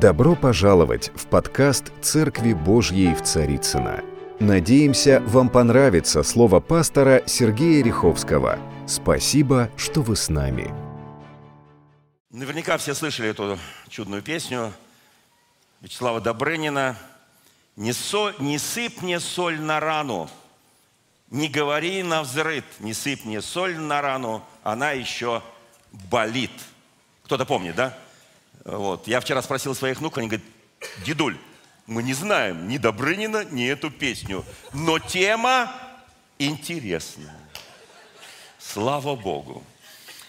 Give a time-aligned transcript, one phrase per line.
[0.00, 4.02] Добро пожаловать в подкаст «Церкви Божьей в Царицына.
[4.38, 8.58] Надеемся, вам понравится слово пастора Сергея Риховского.
[8.86, 10.72] Спасибо, что вы с нами.
[12.30, 13.58] Наверняка все слышали эту
[13.90, 14.72] чудную песню
[15.82, 16.96] Вячеслава Добрынина
[17.76, 20.30] «Не, соль, не сыпь мне соль на рану,
[21.28, 25.42] не говори на взрыв, не сыпь мне соль на рану, она еще
[26.10, 26.52] болит».
[27.24, 27.98] Кто-то помнит, да?
[28.64, 29.06] Вот.
[29.08, 30.46] Я вчера спросил своих внуков, они говорят,
[31.04, 31.38] дедуль,
[31.86, 35.72] мы не знаем ни Добрынина, ни эту песню, но тема
[36.38, 37.36] интересная.
[38.58, 39.64] Слава Богу.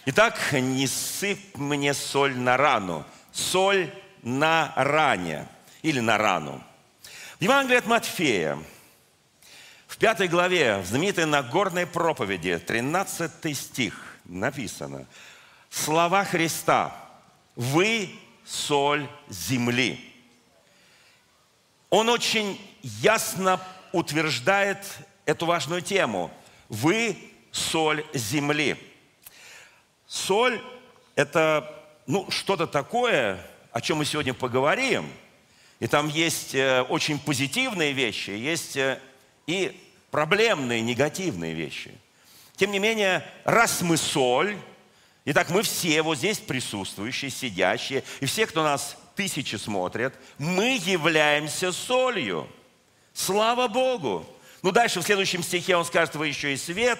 [0.06, 3.04] Итак, не сыпь мне соль на рану.
[3.30, 5.46] Соль на ране
[5.82, 6.62] или на рану.
[7.38, 8.58] В Евангелии от Матфея,
[9.86, 15.06] в пятой главе, в знаменитой Нагорной проповеди, 13 стих, написано,
[15.70, 16.96] слова Христа,
[17.54, 18.10] «Вы
[18.44, 19.98] соль земли».
[21.90, 23.60] Он очень ясно
[23.92, 24.78] утверждает
[25.26, 26.30] эту важную тему.
[26.68, 27.16] Вы
[27.50, 28.76] соль земли.
[30.06, 30.60] Соль–
[31.14, 31.70] это
[32.06, 35.10] ну, что-то такое, о чем мы сегодня поговорим.
[35.80, 39.00] И там есть э, очень позитивные вещи, есть э,
[39.46, 39.78] и
[40.10, 41.92] проблемные, негативные вещи.
[42.56, 44.56] Тем не менее, раз мы соль,
[45.24, 51.72] итак, мы все вот здесь присутствующие, сидящие, и все, кто нас тысячи смотрят, мы являемся
[51.72, 52.48] солью.
[53.12, 54.26] Слава Богу!
[54.62, 56.98] Ну, дальше в следующем стихе он скажет, вы еще и свет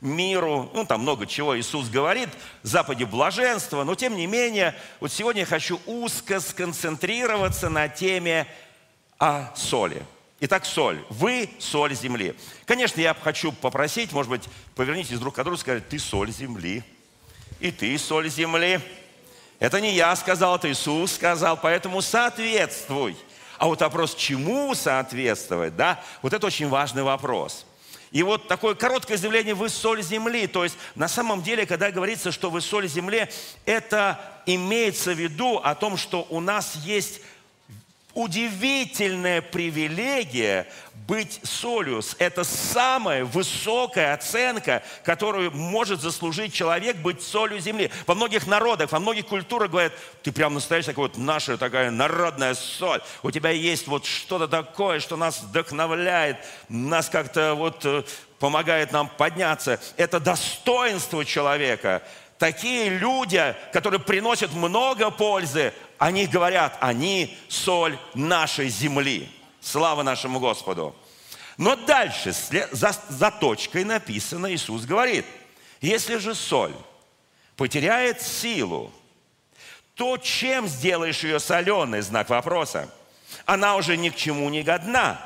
[0.00, 0.70] миру.
[0.74, 2.28] Ну, там много чего Иисус говорит,
[2.62, 3.84] Западе блаженство.
[3.84, 8.46] Но, тем не менее, вот сегодня я хочу узко сконцентрироваться на теме
[9.18, 10.02] о соли.
[10.40, 11.04] Итак, соль.
[11.10, 12.34] Вы соль земли.
[12.64, 16.82] Конечно, я хочу попросить, может быть, повернитесь друг к другу и сказать, ты соль земли.
[17.60, 18.80] И ты соль земли.
[19.58, 23.16] Это не я сказал, это Иисус сказал, поэтому соответствуй.
[23.58, 27.66] А вот вопрос, чему соответствовать, да, вот это очень важный вопрос.
[28.10, 30.46] И вот такое короткое заявление «вы соль земли».
[30.46, 33.28] То есть на самом деле, когда говорится, что вы соль земли,
[33.66, 37.20] это имеется в виду о том, что у нас есть
[38.14, 40.66] удивительная привилегия
[41.10, 42.02] быть солью.
[42.18, 47.90] Это самая высокая оценка, которую может заслужить человек быть солью земли.
[48.06, 52.54] Во многих народах, во многих культурах говорят, ты прям настоящая такая вот наша такая народная
[52.54, 53.00] соль.
[53.24, 56.36] У тебя есть вот что-то такое, что нас вдохновляет,
[56.68, 58.04] нас как-то вот э,
[58.38, 59.80] помогает нам подняться.
[59.96, 62.02] Это достоинство человека.
[62.38, 69.30] Такие люди, которые приносят много пользы, они говорят, они соль нашей земли.
[69.60, 70.96] Слава нашему Господу.
[71.58, 72.32] Но дальше,
[72.72, 75.26] за, за точкой написано, Иисус говорит,
[75.82, 76.72] если же соль
[77.54, 78.90] потеряет силу,
[79.94, 82.88] то чем сделаешь ее соленой, знак вопроса?
[83.44, 85.20] Она уже ни к чему не годна.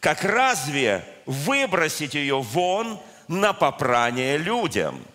[0.00, 5.00] Как разве выбросить ее вон на попрание людям–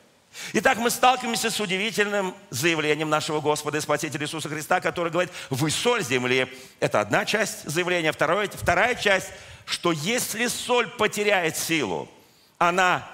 [0.54, 5.70] Итак, мы сталкиваемся с удивительным заявлением нашего Господа и Спасителя Иисуса Христа, который говорит, вы
[5.70, 6.48] соль земли.
[6.80, 8.12] Это одна часть заявления.
[8.12, 9.30] Второе, вторая часть,
[9.66, 12.10] что если соль потеряет силу,
[12.58, 13.08] она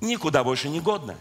[0.00, 1.16] никуда больше не годна.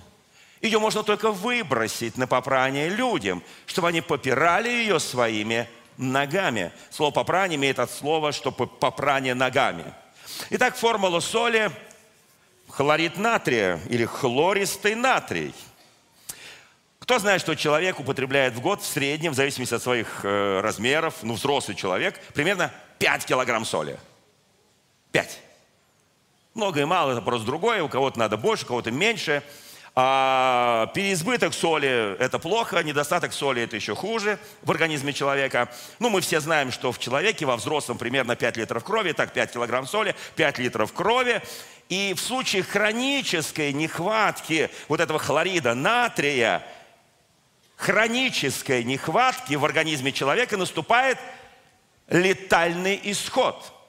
[0.62, 6.72] Ее можно только выбросить на попрание людям, чтобы они попирали ее своими ногами.
[6.90, 9.94] Слово попрание имеет от слова, что попрание ногами.
[10.50, 11.72] Итак, формула соли
[12.76, 15.54] хлорид натрия или хлористый натрий.
[17.00, 21.16] Кто знает, что человек употребляет в год в среднем, в зависимости от своих э, размеров,
[21.22, 23.98] ну, взрослый человек, примерно 5 килограмм соли.
[25.12, 25.40] 5.
[26.56, 27.84] Много и мало, это просто другое.
[27.84, 29.44] У кого-то надо больше, у кого-то меньше.
[29.98, 35.70] А переизбыток соли– это плохо, недостаток соли– это еще хуже в организме человека.
[36.00, 39.54] Ну, мы все знаем, что в человеке, во взрослом, примерно 5 литров крови, так 5
[39.54, 41.42] килограмм соли, 5 литров крови.
[41.90, 46.66] И в случае хронической нехватки вот этого хлорида натрия,
[47.76, 51.20] хронической нехватки в организме человека наступает
[52.08, 53.72] летальный исход–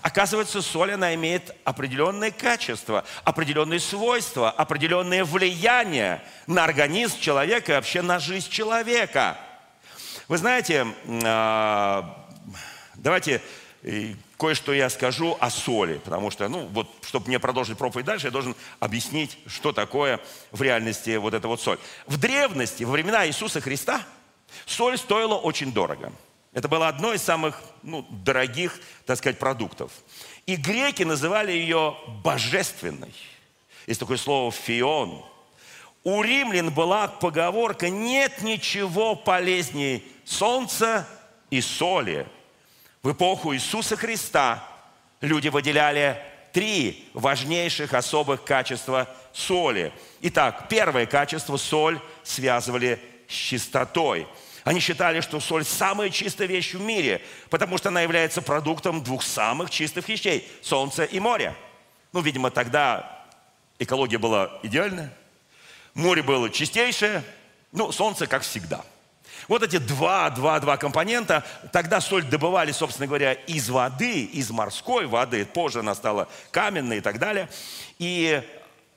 [0.00, 8.00] Оказывается, соль, она имеет определенные качества, определенные свойства, определенное влияние на организм человека и вообще
[8.00, 9.36] на жизнь человека.
[10.28, 10.86] Вы знаете,
[11.24, 12.26] а,
[12.94, 13.42] давайте
[13.82, 18.26] э, кое-что я скажу о соли, потому что, ну, вот, чтобы мне продолжить проповедь дальше,
[18.26, 21.78] я должен объяснить, что такое в реальности вот эта вот соль.
[22.06, 24.02] В древности, во времена Иисуса Христа,
[24.66, 26.12] соль стоила очень дорого–
[26.52, 29.90] это было одно из самых ну, дорогих, так сказать, продуктов.
[30.44, 33.14] И греки называли ее божественной.
[33.86, 35.24] Есть такое слово «фион».
[36.04, 41.08] У римлян была поговорка «нет ничего полезнее солнца
[41.48, 42.26] и соли».
[43.02, 44.62] В эпоху Иисуса Христа
[45.20, 46.22] люди выделяли
[46.52, 49.92] три важнейших особых качества соли.
[50.20, 54.28] Итак, первое качество– соль связывали с чистотой.
[54.62, 57.20] Они считали, что соль– самая чистая вещь в мире,
[57.50, 61.56] потому что она является продуктом двух самых чистых вещей– солнца и моря.
[62.12, 63.26] Ну, видимо, тогда
[63.80, 65.12] экология была идеальная,
[65.94, 67.24] море было чистейшее,
[67.72, 68.84] ну, солнце, как всегда.
[69.48, 71.44] Вот эти два, два, два компонента.
[71.72, 75.44] Тогда соль добывали, собственно говоря, из воды, из морской воды.
[75.44, 77.48] Позже она стала каменной и так далее.
[77.98, 78.42] И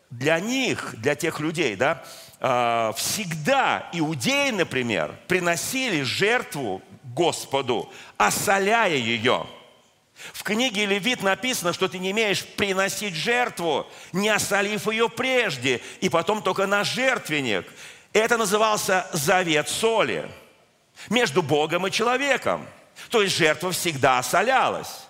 [0.09, 2.03] для них, для тех людей, да,
[2.39, 9.47] а, всегда иудеи, например, приносили жертву Господу, осоляя ее.
[10.33, 16.09] В книге Левит написано, что ты не имеешь приносить жертву, не осолив ее прежде, и
[16.09, 17.65] потом только на жертвенник.
[18.15, 20.31] Это назывался завет соли
[21.09, 22.65] между Богом и человеком.
[23.09, 25.01] То есть жертва всегда осолялась.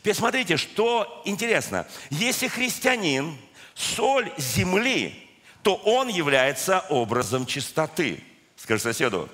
[0.00, 1.86] Теперь смотрите, что интересно.
[2.10, 3.38] Если христианин
[3.72, 5.26] соль земли,
[5.62, 8.22] то он является образом чистоты.
[8.56, 9.26] Скажи соседу,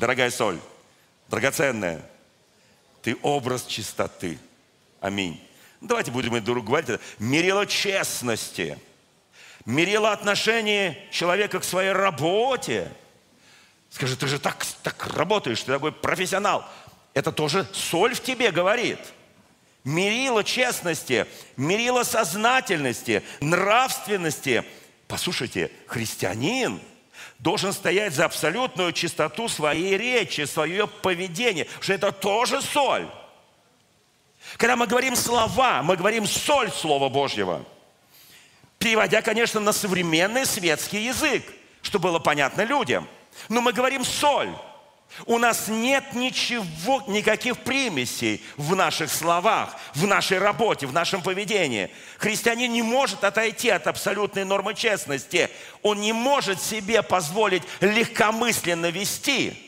[0.00, 0.58] дорогая соль,
[1.28, 2.00] драгоценная,
[3.02, 4.38] ты образ чистоты.
[5.02, 5.46] Аминь.
[5.82, 7.00] Давайте будем друг другу говорить.
[7.18, 8.78] Мерило честности,
[9.68, 12.90] мерило отношение человека к своей работе.
[13.90, 16.68] Скажи, ты же так, так работаешь, ты такой профессионал.
[17.14, 18.98] Это тоже соль в тебе говорит.
[19.84, 21.26] Мерило честности,
[21.56, 24.64] мерило сознательности, нравственности.
[25.06, 26.80] Послушайте, христианин–
[27.38, 33.08] должен стоять за абсолютную чистоту своей речи, свое поведение, что это тоже соль.
[34.56, 37.64] Когда мы говорим слова, мы говорим соль Слова Божьего.
[38.78, 41.44] Переводя, конечно, на современный светский язык,
[41.82, 43.08] чтобы было понятно людям.
[43.48, 44.50] Но мы говорим соль.
[45.26, 51.90] У нас нет ничего, никаких примесей в наших словах, в нашей работе, в нашем поведении.
[52.18, 55.50] Христианин не может отойти от абсолютной нормы честности.
[55.82, 59.67] Он не может себе позволить легкомысленно вести.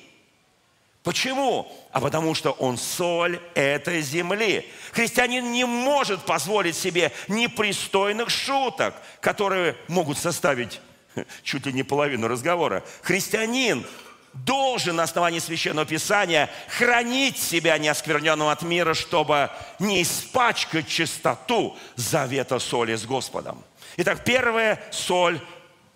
[1.02, 1.70] Почему?
[1.92, 4.70] А потому что он соль этой земли.
[4.92, 10.80] Христианин не может позволить себе непристойных шуток, которые могут составить
[11.42, 12.84] чуть ли не половину разговора.
[13.02, 13.86] Христианин
[14.34, 22.58] должен на основании Священного Писания хранить себя неоскверненным от мира, чтобы не испачкать чистоту завета
[22.58, 23.64] соли с Господом.
[23.96, 25.40] Итак, первая соль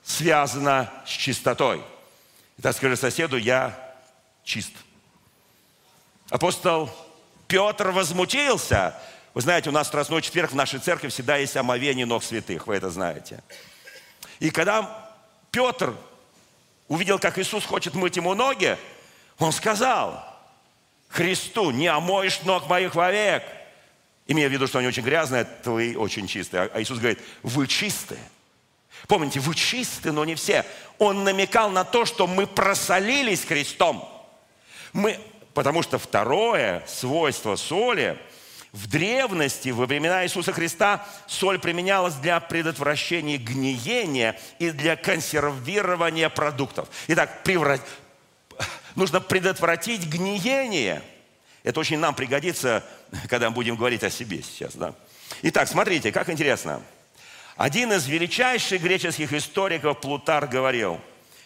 [0.02, 1.82] связана с чистотой.
[2.58, 3.78] Итак, скажи соседу, я
[4.42, 4.72] чист.
[6.30, 6.90] Апостол
[7.46, 8.98] Петр возмутился.
[9.34, 12.76] Вы знаете, у нас Страстной четверг в нашей церкви всегда есть омовение ног святых, вы
[12.76, 13.42] это знаете.
[14.40, 15.10] И когда
[15.50, 15.94] Петр
[16.88, 18.78] увидел, как Иисус хочет мыть ему ноги,
[19.38, 20.24] он сказал
[21.08, 23.42] Христу, не омоешь ног моих вовек.
[24.26, 26.70] Имея в виду, что они очень грязные, твои очень чистые.
[26.72, 28.20] А Иисус говорит, вы чистые.
[29.06, 30.64] Помните, вы чисты, но не все.
[30.98, 34.08] Он намекал на то, что мы просолились Христом.
[34.92, 35.20] Мы,
[35.54, 38.18] потому что второе свойство соли–
[38.74, 46.88] в древности, во времена Иисуса Христа, соль применялась для предотвращения гниения и для консервирования продуктов.
[47.06, 47.80] Итак, преврат...
[48.96, 51.02] нужно предотвратить гниение.
[51.62, 52.84] Это очень нам пригодится,
[53.28, 54.74] когда мы будем говорить о себе сейчас.
[54.74, 54.92] Да?
[55.42, 56.82] Итак, смотрите, как интересно.
[57.56, 61.00] Один из величайших греческих историков Плутар говорил,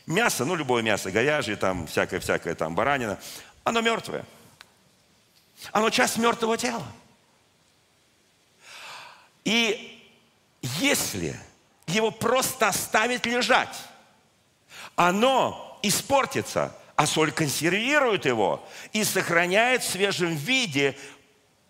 [0.07, 3.19] мясо, ну любое мясо, говяжье, там всякое-всякое, там баранина,
[3.65, 4.25] оно мертвое.
[5.73, 6.87] Оно часть мертвого тела.
[9.45, 10.05] И
[10.63, 11.39] если
[11.87, 13.77] его просто оставить лежать,
[14.97, 20.97] оно испортится, а соль консервирует его и сохраняет в свежем виде,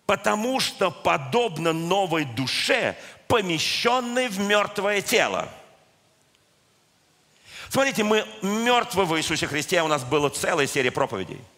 [0.05, 5.47] потому что подобно новой душе, помещенной в мертвое тело.
[7.69, 11.39] Смотрите, мы мертвы в Иисусе Христе, у нас была целая серия проповедей–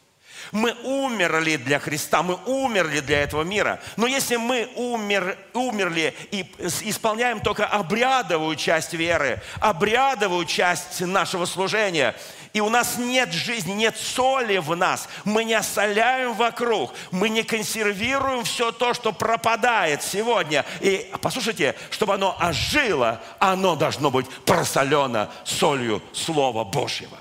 [0.52, 3.80] мы умерли для Христа, мы умерли для этого мира.
[3.96, 6.46] Но если мы умер, умерли и
[6.82, 12.16] исполняем только обрядовую часть веры, обрядовую часть нашего служения,
[12.54, 17.44] и у нас нет жизни, нет соли в нас, мы не осоляем вокруг, мы не
[17.44, 20.66] консервируем все то, что пропадает сегодня.
[20.82, 27.18] И послушайте, чтобы оно ожило, оно должно быть просолено солью Слова Божьего.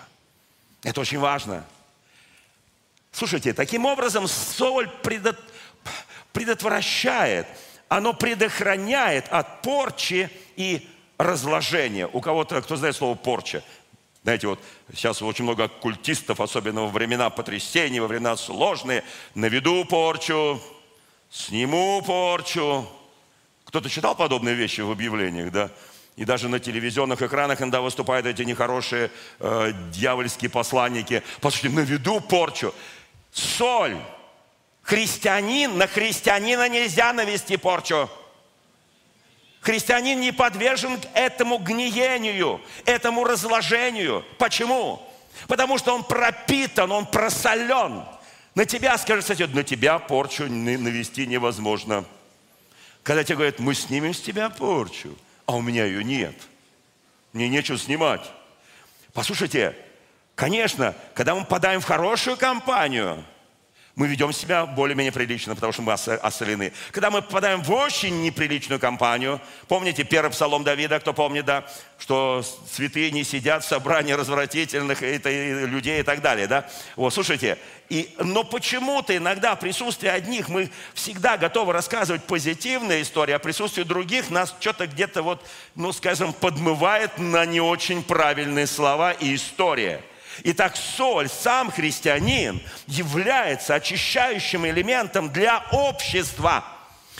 [0.83, 1.65] Это очень важно.
[3.13, 5.39] Слушайте, таким образом соль предот...
[6.33, 7.47] предотвращает,
[7.89, 10.89] оно предохраняет от порчи и
[11.19, 12.09] разложение.
[12.13, 13.63] У кого-то, кто знает слово порча,
[14.23, 14.61] знаете, вот
[14.95, 19.03] сейчас очень много культистов, особенно во времена потрясений, во времена сложные,
[19.35, 20.61] наведу порчу,
[21.31, 22.87] сниму порчу.
[23.65, 25.71] Кто-то читал подобные вещи в объявлениях, да?
[26.17, 31.23] И даже на телевизионных экранах иногда выступают эти нехорошие э, дьявольские посланники.
[31.41, 32.75] Послушайте, наведу порчу.
[33.33, 33.97] Соль.
[34.83, 38.11] Христианин, на христианина нельзя навести порчу.
[39.61, 44.25] Христианин не подвержен этому гниению, этому разложению.
[44.39, 45.07] Почему?
[45.47, 48.05] Потому что он пропитан, он просолен.
[48.55, 52.05] На тебя, скажи сосед, на тебя порчу навести невозможно.
[53.03, 56.35] Когда тебе говорят, мы снимем с тебя порчу, а у меня ее нет.
[57.33, 58.29] Мне нечего снимать.
[59.13, 59.77] Послушайте,
[60.41, 63.23] конечно, когда мы попадаем в хорошую компанию–
[64.01, 66.73] мы ведем себя более-менее прилично, потому что мы осолены.
[66.93, 71.67] Когда мы попадаем в очень неприличную компанию, помните первый псалом Давида, кто помнит, да,
[71.99, 72.43] что
[72.73, 76.67] святые не сидят в собрании развратительных людей и так далее, да?
[76.97, 77.59] Вот, слушайте,
[77.91, 83.43] и, но почему-то иногда в присутствии одних мы всегда готовы рассказывать позитивные истории, а в
[83.43, 85.45] присутствии других нас что-то где-то вот,
[85.75, 90.01] ну, скажем, подмывает на не очень правильные слова и история.
[90.45, 96.65] Итак, соль, сам христианин, является очищающим элементом для общества.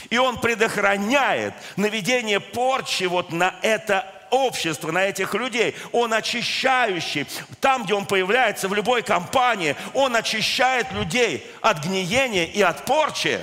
[0.09, 5.75] И он предохраняет наведение порчи вот на это общество, на этих людей.
[5.91, 7.27] Он очищающий.
[7.59, 13.39] Там, где он появляется, в любой компании, он очищает людей от гниения и от порчи.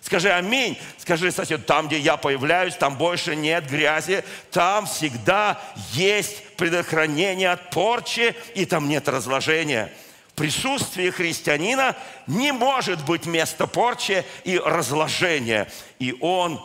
[0.00, 0.78] Скажи аминь.
[0.96, 5.60] Скажи сосед, там, где я появляюсь, там больше нет грязи, там всегда
[5.92, 9.92] есть предохранение от порчи, и там нет разложения.
[10.28, 15.68] В присутствии христианина не может быть места порчи и разложения.
[15.98, 16.60] И он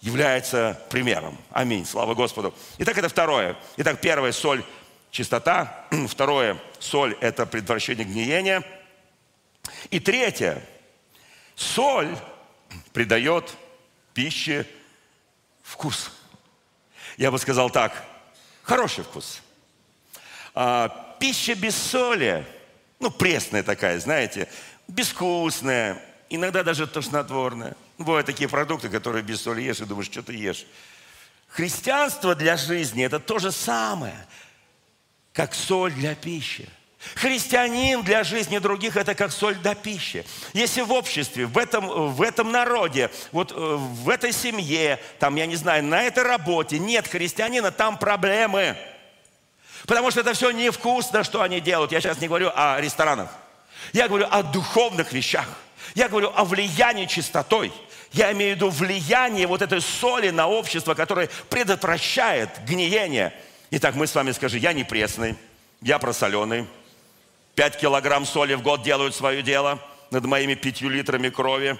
[0.00, 1.38] является примером.
[1.50, 1.86] Аминь.
[1.86, 2.54] Слава Господу.
[2.78, 3.56] Итак, это второе.
[3.78, 4.62] Итак, первое– соль–
[5.10, 5.86] чистота.
[6.08, 8.62] Второе– соль– это предотвращение гниения.
[9.90, 10.62] И третье–
[11.56, 12.14] соль–
[12.92, 13.56] придает
[14.12, 14.66] пище
[15.62, 16.10] вкус.
[17.16, 18.04] Я бы сказал так,
[18.62, 19.42] хороший вкус.
[20.54, 22.46] А, пища без соли,
[23.00, 24.48] ну, пресная такая, знаете,
[24.88, 27.76] безвкусная, иногда даже тошнотворная.
[27.98, 30.66] Бывают такие продукты, которые без соли ешь и думаешь, что ты ешь.
[31.48, 34.26] Христианство для жизни– это то же самое,
[35.32, 36.68] как соль для пищи.
[37.14, 40.24] Христианин для жизни других– это как соль до пищи.
[40.52, 45.46] Если в обществе, в этом, в этом народе, вот э, в этой семье, там, я
[45.46, 48.76] не знаю, на этой работе нет христианина, там проблемы.
[49.86, 51.92] Потому что это все невкусно, что они делают.
[51.92, 53.30] Я сейчас не говорю о ресторанах.
[53.92, 55.46] Я говорю о духовных вещах.
[55.94, 57.72] Я говорю о влиянии чистотой.
[58.12, 63.34] Я имею в виду влияние вот этой соли на общество, которое предотвращает гниение.
[63.70, 65.36] Итак, мы с вами скажем, я не пресный,
[65.82, 66.66] я просоленый,
[67.54, 69.80] Пять килограмм соли в год делают свое дело
[70.10, 71.78] над моими пятью литрами крови.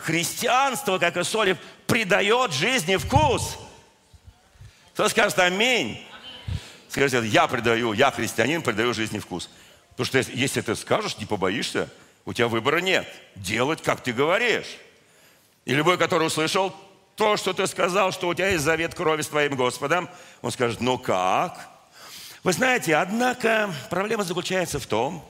[0.00, 1.56] Христианство, как и соли,
[1.86, 3.58] придает жизни вкус.
[4.94, 6.04] Кто скажет аминь?
[6.88, 9.48] Скажите, я придаю, я христианин, придаю жизни вкус.
[9.96, 11.88] Потому что если ты скажешь, не побоишься,
[12.26, 13.06] у тебя выбора нет.
[13.34, 14.76] Делать, как ты говоришь.
[15.64, 16.74] И любой, который услышал
[17.16, 20.08] то, что ты сказал, что у тебя есть завет крови с твоим Господом,
[20.42, 21.71] он скажет, ну как?
[22.42, 25.24] Вы знаете, однако проблема заключается в том,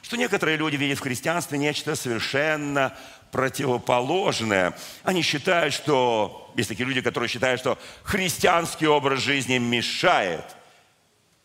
[0.00, 2.96] что некоторые люди видят в христианстве нечто совершенно
[3.30, 4.74] противоположное.
[5.02, 10.44] Они считают, что, есть такие люди, которые считают, что христианский образ жизни мешает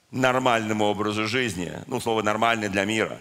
[0.09, 1.73] нормальному образу жизни.
[1.87, 3.17] Ну, слово «нормальный» для мира.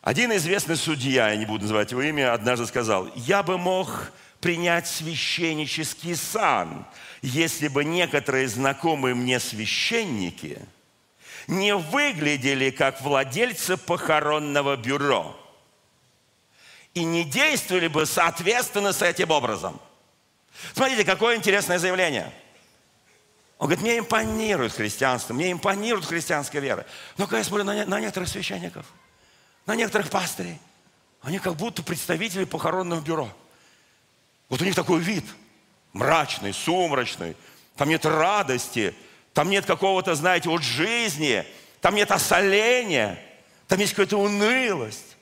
[0.00, 4.86] Один известный судья, я не буду называть его имя, однажды сказал, я бы мог принять
[4.86, 6.86] священнический сан,
[7.22, 10.58] если бы некоторые знакомые мне священники
[11.46, 15.36] не выглядели как владельцы похоронного бюро
[16.94, 19.80] и не действовали бы соответственно с этим образом.
[20.74, 22.32] Смотрите, какое интересное заявление.
[23.58, 26.86] Он говорит, мне импонирует христианство, мне импонирует христианская вера.
[27.18, 28.86] Но когда я смотрю на, на некоторых священников,
[29.66, 30.58] на некоторых пастырей,
[31.22, 33.30] они как будто представители похоронного бюро–
[34.50, 35.24] вот у них такой вид,
[35.92, 37.36] мрачный, сумрачный.
[37.76, 38.94] Там нет радости,
[39.32, 41.44] там нет какого-то, знаете, вот жизни,
[41.80, 43.18] там нет осоления,
[43.68, 45.16] там есть какая-то унылость.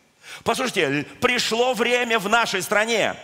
[0.44, 3.14] Послушайте, пришло время в нашей стране,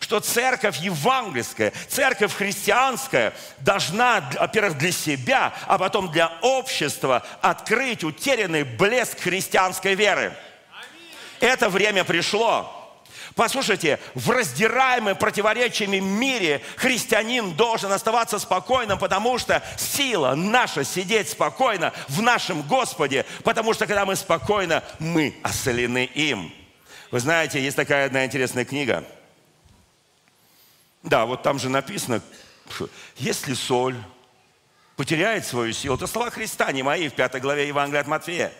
[0.00, 8.64] что церковь евангельская, церковь христианская должна, во-первых, для себя, а потом для общества открыть утерянный
[8.64, 10.34] блеск христианской веры.
[11.40, 12.73] Это время пришло.
[13.34, 21.92] Послушайте, в раздираемом противоречиями мире христианин должен оставаться спокойным, потому что сила наша сидеть спокойно
[22.08, 26.52] в нашем Господе, потому что когда мы спокойно, мы осолены им.
[27.10, 29.04] Вы знаете, есть такая одна интересная книга.
[31.02, 32.22] Да, вот там же написано,
[33.16, 33.96] если соль
[34.96, 38.52] потеряет свою силу, это слова Христа, не мои, в пятой главе Евангелия от Матфея.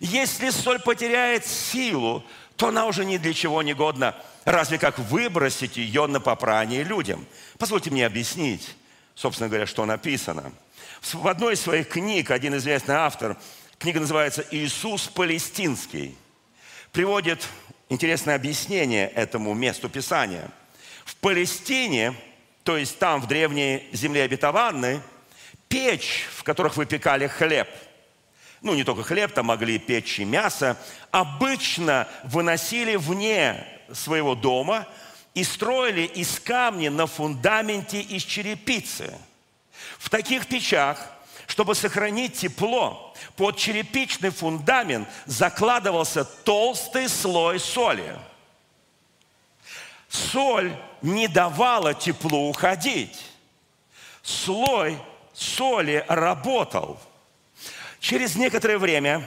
[0.00, 2.24] Если соль потеряет силу,
[2.56, 4.16] то она уже ни для чего не годна.
[4.44, 7.26] Разве как выбросить ее на попрание людям?
[7.58, 8.76] Позвольте мне объяснить,
[9.14, 10.52] собственно говоря, что написано.
[11.00, 13.36] В одной из своих книг один известный автор,
[13.78, 16.16] книга называется «Иисус Палестинский»,
[16.92, 17.46] приводит
[17.88, 20.50] интересное объяснение этому месту Писания.
[21.04, 22.14] В Палестине,
[22.62, 25.00] то есть там, в древней земле обетованной,
[25.68, 27.68] печь, в которых выпекали хлеб–
[28.62, 30.76] ну не только хлеб, там могли печь и мясо,
[31.10, 34.86] обычно выносили вне своего дома
[35.34, 39.14] и строили из камня на фундаменте из черепицы.
[39.98, 40.98] В таких печах,
[41.46, 48.16] чтобы сохранить тепло, под черепичный фундамент закладывался толстый слой соли.
[50.08, 53.24] Соль не давала теплу уходить.
[54.22, 54.98] Слой
[55.32, 57.00] соли работал–
[58.02, 59.24] Через некоторое время,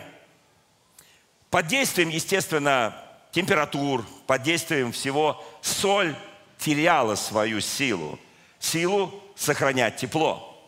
[1.50, 2.94] под действием, естественно,
[3.32, 6.14] температур, под действием всего, соль
[6.58, 8.20] теряла свою силу.
[8.60, 10.62] Силу сохранять тепло.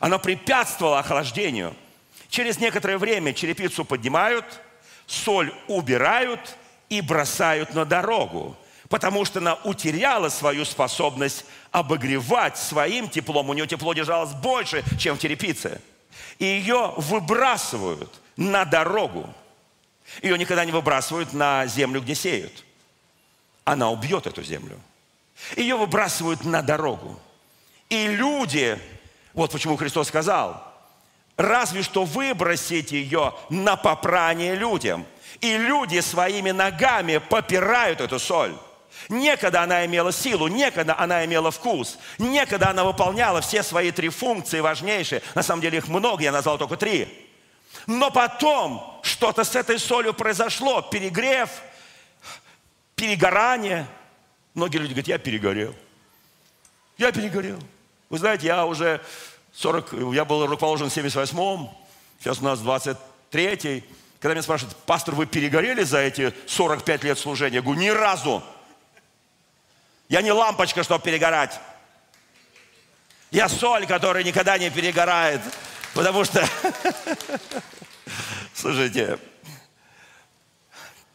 [0.00, 1.76] Она препятствовала охлаждению.
[2.30, 4.46] Через некоторое время черепицу поднимают,
[5.04, 6.56] соль убирают
[6.88, 8.56] и бросают на дорогу,
[8.88, 13.50] потому что она утеряла свою способность обогревать своим теплом.
[13.50, 15.82] У нее тепло держалось больше, чем в черепице–
[16.38, 19.32] и ее выбрасывают на дорогу.
[20.22, 22.64] Ее никогда не выбрасывают на землю, где сеют.
[23.64, 24.78] Она убьет эту землю.
[25.56, 27.18] Ее выбрасывают на дорогу.
[27.88, 28.78] И люди,
[29.32, 30.62] вот почему Христос сказал,
[31.36, 35.06] разве что выбросить ее на попрание людям.
[35.40, 38.54] И люди своими ногами попирают эту соль.
[39.08, 44.60] Некогда она имела силу, некогда она имела вкус, некогда она выполняла все свои три функции
[44.60, 45.22] важнейшие.
[45.34, 47.08] На самом деле их много, я назвал только три.
[47.86, 51.50] Но потом что-то с этой солью произошло, перегрев,
[52.94, 53.86] перегорание.
[54.54, 55.74] Многие люди говорят, я перегорел.
[56.96, 57.58] Я перегорел.
[58.08, 59.00] Вы знаете, я уже
[59.54, 61.68] 40, я был руководен в 78-м,
[62.20, 63.84] сейчас у нас 23-й.
[64.20, 67.56] Когда меня спрашивают, пастор, вы перегорели за эти 45 лет служения?
[67.56, 68.42] Я говорю, ни разу.
[70.14, 71.58] Я не лампочка, чтобы перегорать.
[73.32, 75.40] Я соль, которая никогда не перегорает.
[75.92, 76.48] Потому что,
[78.54, 79.18] слушайте,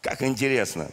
[0.02, 0.92] как интересно.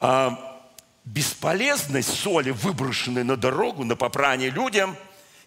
[0.00, 0.60] А,
[1.06, 4.94] бесполезность соли, выброшенной на дорогу, на попрание людям,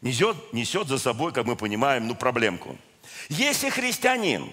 [0.01, 2.75] несет, несет за собой, как мы понимаем, ну, проблемку.
[3.29, 4.51] Если христианин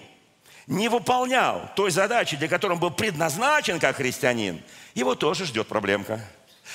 [0.67, 4.61] не выполнял той задачи, для которой он был предназначен как христианин,
[4.93, 6.21] его тоже ждет проблемка.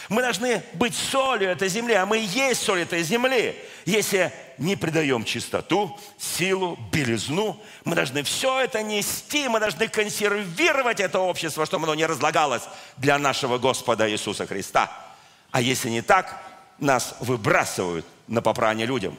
[0.08, 3.56] Мы должны быть солью этой земли, а мы и есть соль этой земли.
[3.84, 11.20] Если не придаем чистоту, силу, белизну, мы должны все это нести, мы должны консервировать это
[11.20, 12.62] общество, чтобы оно не разлагалось
[12.96, 14.90] для нашего Господа Иисуса Христа.
[15.50, 16.42] А если не так,
[16.78, 19.16] нас выбрасывают на попрание людям.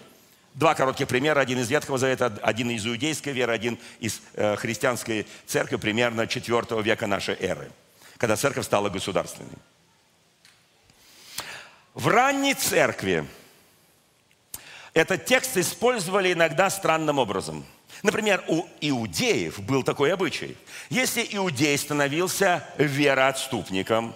[0.54, 1.40] Два коротких примера.
[1.40, 6.82] Один из Ветхого Завета, один из иудейской веры, один из э, христианской церкви примерно 4
[6.82, 7.72] века нашей эры,
[8.18, 9.58] когда церковь стала государственной.
[11.94, 13.26] В ранней церкви
[14.94, 17.66] этот текст использовали иногда странным образом.
[18.04, 20.56] Например, у иудеев был такой обычай.
[20.90, 24.16] Если иудей становился вероотступником,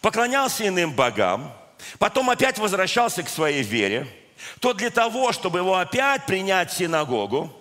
[0.00, 1.52] поклонялся иным богам,
[1.98, 4.06] потом опять возвращался к своей вере,
[4.60, 7.52] то для того, чтобы его опять принять в синагогу,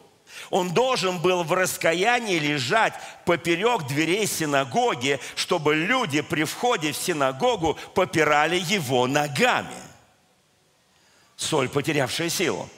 [0.52, 2.94] он должен был в раскаянии лежать
[3.26, 9.76] поперек дверей синагоги, чтобы люди при входе в синагогу попирали его ногами.
[11.38, 12.70] Соль, потерявшая силу.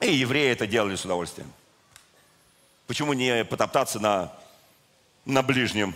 [0.00, 1.52] И евреи это делали с удовольствием.
[2.86, 4.32] Почему не потоптаться на,
[5.24, 5.94] на ближнем?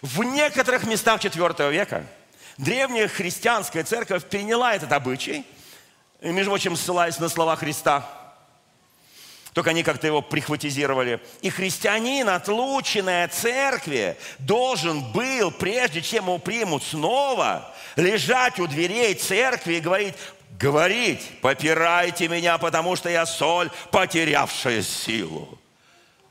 [0.00, 2.06] В некоторых местах IV века
[2.56, 5.44] древняя христианская церковь приняла этот обычай,
[6.20, 8.08] между прочим, ссылаясь на слова Христа–
[9.54, 11.20] только они как-то его прихватизировали.
[11.40, 19.14] И христианин, отлученный от церкви, должен был, прежде чем его примут снова, лежать у дверей
[19.14, 20.14] церкви и говорить,
[20.58, 25.56] говорить, попирайте меня, потому что я соль, потерявшая силу.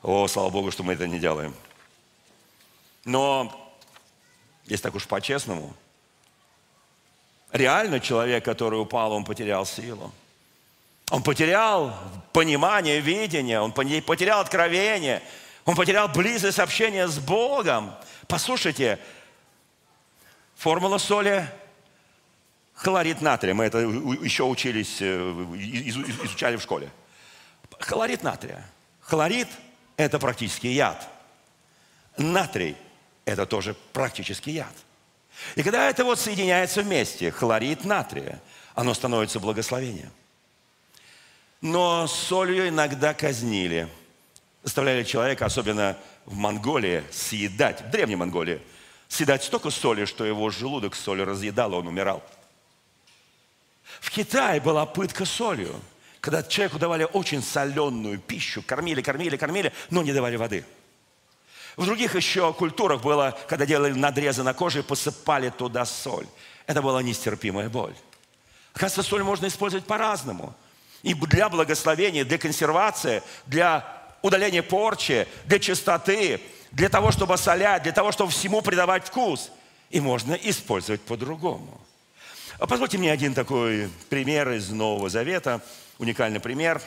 [0.01, 1.55] О, слава Богу, что мы это не делаем.
[3.05, 3.73] Но
[4.65, 5.73] если так уж по-честному.
[7.53, 10.11] Реально человек, который упал, он потерял силу.
[11.09, 11.97] Он потерял
[12.31, 15.21] понимание, видение, он потерял откровение,
[15.65, 17.93] он потерял близость общения с Богом.
[18.27, 18.99] Послушайте,
[20.55, 21.47] формула соли–
[22.83, 23.53] хлорид натрия.
[23.53, 25.05] Мы это еще учились, э,
[26.23, 26.89] изучали в школе.
[27.79, 28.65] Хлорид натрия.
[29.01, 29.47] Хлорид–
[29.97, 31.07] это практически яд.
[32.17, 32.75] Натрий–
[33.25, 34.73] это тоже практически яд.
[35.55, 38.39] И когда это вот соединяется вместе, хлорид натрия,
[38.75, 40.11] оно становится благословением.
[41.63, 43.87] Но солью иногда казнили.
[44.61, 48.61] Заставляли человека, особенно в Монголии, съедать, в Древней Монголии,
[49.07, 52.21] съедать столько соли, что его желудок соли разъедал, он умирал.
[53.99, 55.73] В Китае была пытка солью,
[56.21, 60.63] когда человеку давали очень соленую пищу, кормили, кормили, кормили, но не давали воды–
[61.75, 66.27] в других еще культурах было, когда делали надрезы на коже и посыпали туда соль.
[66.67, 67.95] Это была нестерпимая боль.
[68.73, 70.53] Оказывается, соль можно использовать по-разному.
[71.03, 73.85] И для благословения, для консервации, для
[74.21, 79.51] удаления порчи, для чистоты, для того, чтобы солять, для того, чтобы всему придавать вкус.
[79.91, 81.79] И можно использовать по-другому.
[82.57, 85.61] А позвольте мне один такой пример из Нового Завета,
[85.99, 86.81] уникальный пример.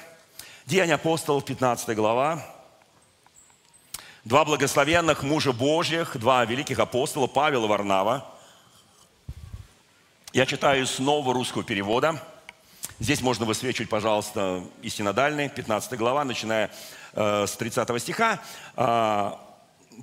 [0.64, 2.44] Деяния апостолов, 15 глава,
[4.24, 8.26] два благословенных мужа Божьих, два великих апостола, Павел и Варнава.
[10.32, 12.20] Я читаю нового русского перевода.
[12.98, 16.70] Здесь можно высвечивать, пожалуйста, и синодальный, 15 глава, начиная
[17.12, 18.40] э, с 30 стиха.
[18.74, 19.32] Э,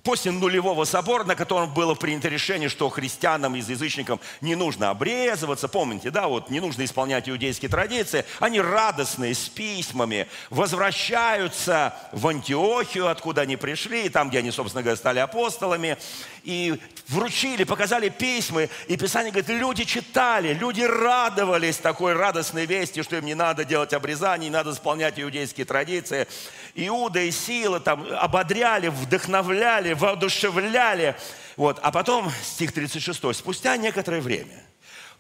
[0.04, 5.68] после нулевого собора, на котором было принято решение, что христианам из язычникам не нужно обрезываться,
[5.68, 13.08] помните, да, вот не нужно исполнять иудейские традиции, они радостные, с письмами, возвращаются в Антиохию,
[13.08, 15.98] откуда они пришли, там, где они, собственно говоря, стали апостолами,
[16.44, 16.78] и
[17.08, 23.26] вручили, показали письма, и Писание говорит, люди читали, люди радовались такой радостной вести, что им
[23.26, 26.28] не надо делать обрезание, не надо исполнять иудейские традиции.
[26.76, 31.16] Иуда и Сила там ободряли, вдохновляли, воодушевляли.
[31.58, 31.80] Вот.
[31.82, 34.64] А потом, стих 36, спустя некоторое время,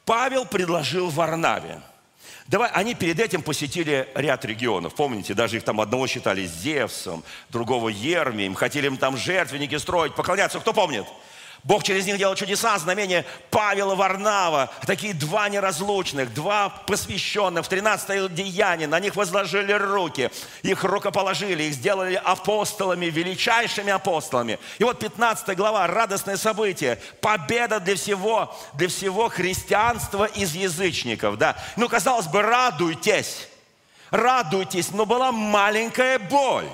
[0.05, 1.81] Павел предложил Варнаве,
[2.47, 4.95] Давай, они перед этим посетили ряд регионов.
[4.95, 8.53] Помните, даже их там одного считали Зевсом, другого Ермием.
[8.53, 10.59] Хотели им там жертвенники строить, поклоняться.
[10.59, 11.05] Кто помнит?
[11.63, 14.69] Бог через них делал чудеса, знамения Павела Варнава.
[14.85, 18.87] Такие два неразлучных, два посвященных в 13 деяние.
[18.87, 20.29] На них возложили руки,
[20.61, 24.59] их рукоположили, их сделали апостолами, величайшими апостолами.
[24.77, 26.99] И вот 15 глава, радостное событие.
[27.21, 31.37] Победа для всего, для всего христианства из язычников.
[31.37, 31.55] Да?
[31.77, 33.47] Ну, казалось бы, радуйтесь,
[34.11, 36.67] радуйтесь, но была маленькая боль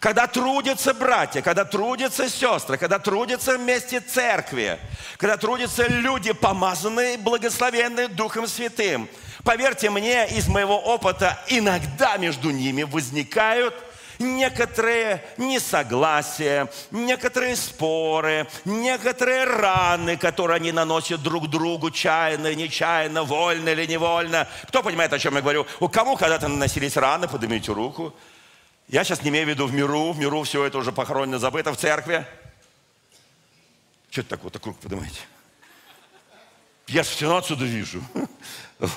[0.00, 4.78] когда трудятся братья, когда трудятся сестры, когда трудятся вместе церкви,
[5.16, 9.08] когда трудятся люди, помазанные, благословенные Духом Святым.
[9.44, 13.74] Поверьте мне, из моего опыта, иногда между ними возникают
[14.18, 23.86] некоторые несогласия, некоторые споры, некоторые раны, которые они наносят друг другу чаянно, нечаянно, вольно или
[23.86, 24.48] невольно.
[24.68, 25.66] Кто понимает, о чем я говорю?
[25.80, 28.14] У кому когда-то наносились раны, поднимите руку.
[28.88, 31.72] Я сейчас не имею в виду в миру, в миру все это уже похоронено, забыто
[31.72, 32.26] в церкви.
[34.10, 35.20] Что это такое, круг поднимаете?
[36.86, 38.02] Я же все отсюда вижу.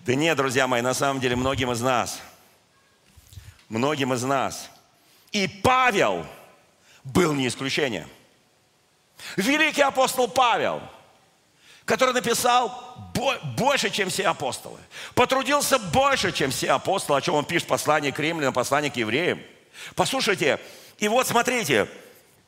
[0.00, 2.18] Да нет, друзья мои, на самом деле многим из нас,
[3.68, 4.70] многим из нас,
[5.32, 6.24] и Павел
[7.04, 8.08] был не исключение.
[9.36, 10.80] Великий апостол Павел–
[11.88, 12.70] который написал
[13.56, 14.78] больше, чем все апостолы.
[15.14, 19.40] Потрудился больше, чем все апостолы, о чем он пишет послание к римлянам, послание к евреям.
[19.94, 20.60] Послушайте,
[20.98, 21.88] и вот смотрите,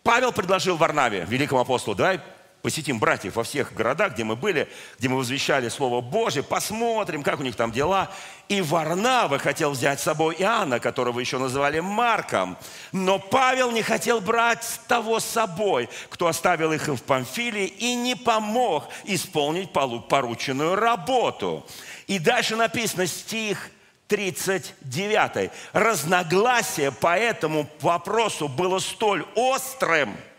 [0.03, 2.21] Павел предложил Варнаве, великому апостолу, давай
[2.63, 4.69] посетим братьев во всех городах, где мы были,
[4.99, 8.11] где мы возвещали Слово Божие, посмотрим, как у них там дела.
[8.49, 12.57] И Варнава хотел взять с собой Иоанна, которого еще называли Марком.
[12.93, 18.15] Но Павел не хотел брать того с собой, кто оставил их в Памфилии и не
[18.15, 21.67] помог исполнить порученную работу.
[22.07, 23.71] И дальше написано стих
[24.09, 25.53] 39.
[25.73, 30.17] Разногласие по этому вопросу было столь острым–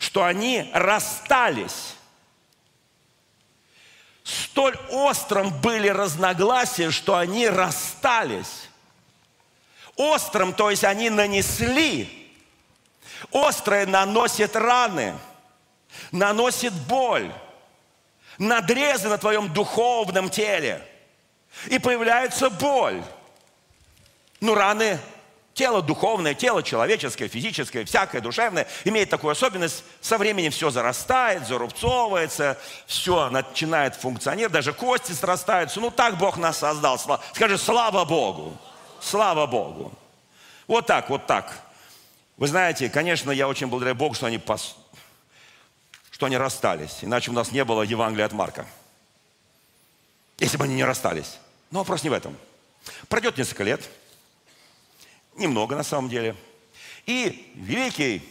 [0.00, 1.94] что они расстались.
[4.24, 8.70] Столь острым были разногласия, что они расстались.
[9.96, 12.32] Острым, то есть они нанесли.
[13.30, 15.14] Острое наносит раны,
[16.12, 17.30] наносит боль,
[18.38, 20.82] надрезы на твоем духовном теле.
[21.66, 23.02] И появляется боль.
[24.40, 24.98] Ну, раны
[25.60, 32.56] Тело духовное, тело человеческое, физическое, всякое душевное имеет такую особенность, со временем все зарастает, зарубцовывается,
[32.86, 35.78] все начинает функционировать, даже кости срастаются.
[35.78, 36.98] Ну так Бог нас создал.
[37.34, 38.56] Скажи, слава Богу,
[39.02, 39.92] слава Богу.
[40.66, 41.52] Вот так, вот так.
[42.38, 44.76] Вы знаете, конечно, я очень благодарю Богу, что они, пос...
[46.10, 47.00] что они расстались.
[47.02, 48.64] Иначе у нас не было Евангелия от Марка.
[50.38, 51.36] Если бы они не расстались.
[51.70, 52.34] Но вопрос не в этом.
[53.10, 53.82] Пройдет несколько лет–
[55.40, 56.36] Немного на самом деле.
[57.06, 58.22] И великий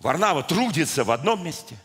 [0.00, 1.76] Варнава трудится в одном месте.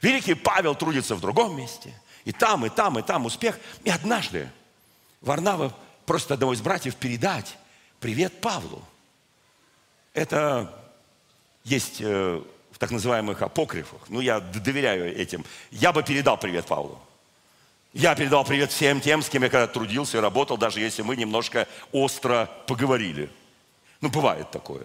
[0.00, 1.92] Великий Павел трудится в другом месте.
[2.24, 3.60] И там, и там, и там успех.
[3.84, 4.50] И однажды
[5.20, 7.58] Варнава просит одного из братьев передать
[8.00, 8.82] привет Павлу.
[10.14, 10.74] Это
[11.64, 14.00] есть э, в так называемых апокрифах.
[14.08, 15.44] Ну, я доверяю этим.
[15.70, 16.98] Я бы передал привет Павлу.
[17.92, 21.14] Я передал привет всем тем, с кем я когда трудился и работал, даже если мы
[21.14, 23.28] немножко остро поговорили.
[24.00, 24.84] Ну, бывает такое.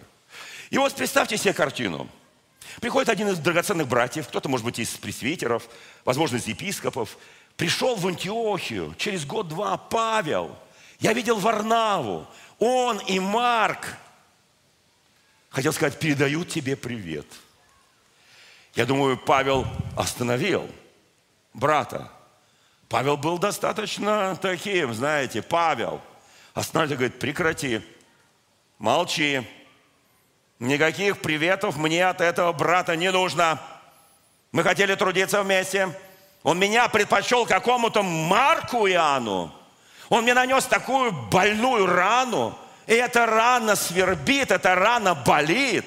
[0.68, 2.06] И вот представьте себе картину.
[2.82, 5.66] Приходит один из драгоценных братьев, кто-то, может быть, из пресвитеров,
[6.04, 7.16] возможно, из епископов,
[7.56, 10.54] пришел в Антиохию, через год-два Павел.
[11.00, 12.26] Я видел Варнаву,
[12.58, 13.96] он и Марк.
[15.48, 17.26] Хотел сказать, передают тебе привет.
[18.74, 19.66] Я думаю, Павел
[19.96, 20.68] остановил
[21.54, 22.12] брата.
[22.88, 26.00] Павел был достаточно таким, знаете, Павел.
[26.54, 27.82] Остановился, говорит, прекрати,
[28.78, 29.42] молчи.
[30.58, 33.60] Никаких приветов мне от этого брата не нужно.
[34.52, 35.94] Мы хотели трудиться вместе.
[36.42, 39.54] Он меня предпочел какому-то Марку Иоанну.
[40.08, 42.58] Он мне нанес такую больную рану.
[42.86, 45.84] И эта рана свербит, эта рана болит.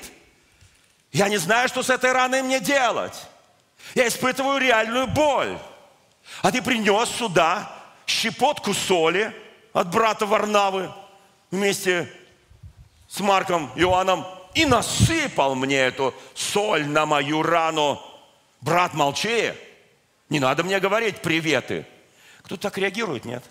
[1.11, 3.27] Я не знаю, что с этой раной мне делать.
[3.95, 5.57] Я испытываю реальную боль.
[6.41, 7.71] А ты принес сюда
[8.07, 9.33] щепотку соли
[9.73, 10.91] от брата Варнавы
[11.51, 12.11] вместе
[13.07, 18.01] с Марком Иоанном и насыпал мне эту соль на мою рану.
[18.61, 19.53] Брат, молчи.
[20.29, 21.85] Не надо мне говорить приветы.
[22.43, 23.43] Кто так реагирует, нет?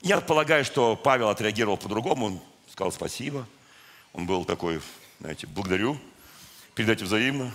[0.00, 2.26] Я полагаю, что Павел отреагировал по-другому.
[2.26, 3.46] Он сказал спасибо.
[4.12, 4.80] Он был такой,
[5.20, 5.98] знаете, благодарю.
[6.74, 7.52] Передайте взаимно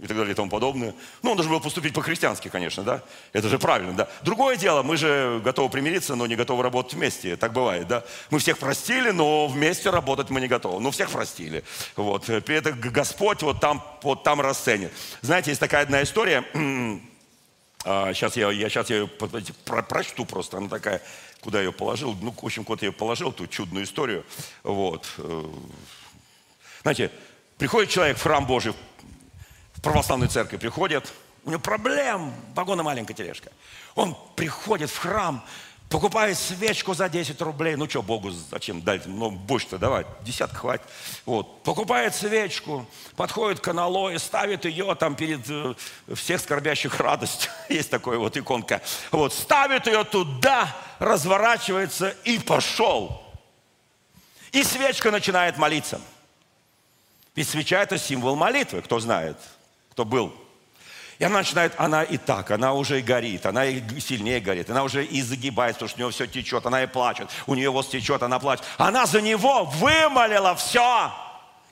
[0.00, 0.94] и так далее и тому подобное.
[1.22, 3.02] Ну, он должен был поступить по-христиански, конечно, да?
[3.34, 4.08] Это же правильно, да?
[4.22, 7.36] Другое дело, мы же готовы примириться, но не готовы работать вместе.
[7.36, 8.02] Так бывает, да?
[8.30, 10.80] Мы всех простили, но вместе работать мы не готовы.
[10.80, 11.64] Ну, всех простили.
[11.96, 12.24] Вот.
[12.24, 14.90] При этом Господь вот там, вот там расценит.
[15.20, 16.44] Знаете, есть такая одна история.
[16.54, 20.56] сейчас а, я, я, сейчас я ее прочту просто.
[20.56, 21.02] Она такая,
[21.42, 22.16] куда я ее положил.
[22.22, 24.24] Ну, в общем, куда я ее положил, ту чудную историю.
[24.62, 25.06] Вот.
[25.18, 25.44] Э,
[26.80, 27.10] знаете,
[27.58, 28.72] приходит человек в храм Божий,
[29.80, 31.10] в православную церковь приходит,
[31.42, 33.50] у него проблем, вагона маленькая тележка.
[33.94, 35.42] Он приходит в храм,
[35.88, 37.76] покупает свечку за 10 рублей.
[37.76, 39.06] Ну что, Богу зачем дать?
[39.06, 40.86] Ну, больше-то давать, десятка хватит.
[41.24, 41.62] Вот.
[41.62, 45.74] Покупает свечку, подходит к аналое, ставит ее там перед э,
[46.14, 47.48] всех скорбящих радость.
[47.70, 48.82] Есть такая вот иконка.
[49.10, 53.22] Вот, ставит ее туда, разворачивается и пошел.
[54.52, 56.02] И свечка начинает молиться.
[57.34, 59.38] Ведь свеча– это символ молитвы, кто знает
[59.90, 60.32] кто был.
[61.18, 64.84] И она начинает, она и так, она уже и горит, она и сильнее горит, она
[64.84, 67.90] уже и загибается, потому что у нее все течет, она и плачет, у нее вот
[67.90, 68.64] течет, она плачет.
[68.78, 71.12] Она за него вымолила все,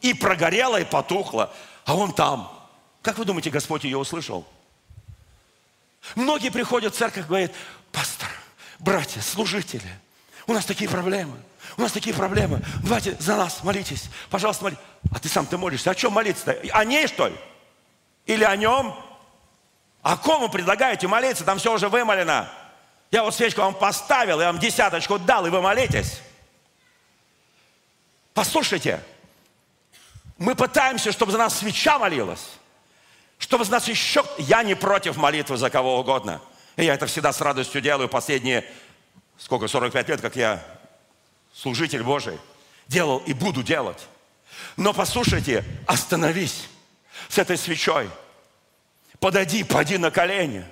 [0.03, 1.51] и прогорела, и потухла,
[1.87, 2.53] а он там.
[3.01, 4.47] Как вы думаете, Господь ее услышал?
[6.15, 7.53] Многие приходят в церковь и говорят,
[7.91, 8.29] пастор,
[8.79, 9.91] братья, служители,
[10.47, 11.37] у нас такие проблемы,
[11.79, 14.83] у нас такие проблемы, давайте за нас молитесь, пожалуйста, молитесь.
[15.11, 16.53] А ты сам ты молишься, о чем молиться-то?
[16.73, 17.37] О ней, что ли?
[18.29, 18.95] Или о нем?
[20.03, 21.45] О ком вы предлагаете молиться?
[21.45, 22.49] Там все уже вымолено.
[23.11, 26.21] Я вот свечку вам поставил, я вам десяточку дал, и вы молитесь.
[28.35, 29.03] Послушайте,
[30.37, 32.51] мы пытаемся, чтобы за нас свеча молилась,
[33.39, 34.23] чтобы за нас еще...
[34.37, 36.43] Я не против молитвы за кого угодно.
[36.77, 38.71] И я это всегда с радостью делаю последние,
[39.39, 40.63] сколько, 45 лет, как я
[41.55, 42.39] служитель Божий.
[42.89, 44.07] Делал и буду делать.
[44.77, 46.69] Но послушайте, остановись
[47.29, 48.11] с этой свечой.
[49.21, 50.65] Подойди, поди на колени.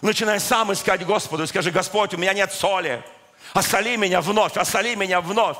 [0.00, 3.02] Начинай сам искать Господу и скажи, Господь, у меня нет соли.
[3.54, 5.58] Осоли меня вновь, осоли меня вновь.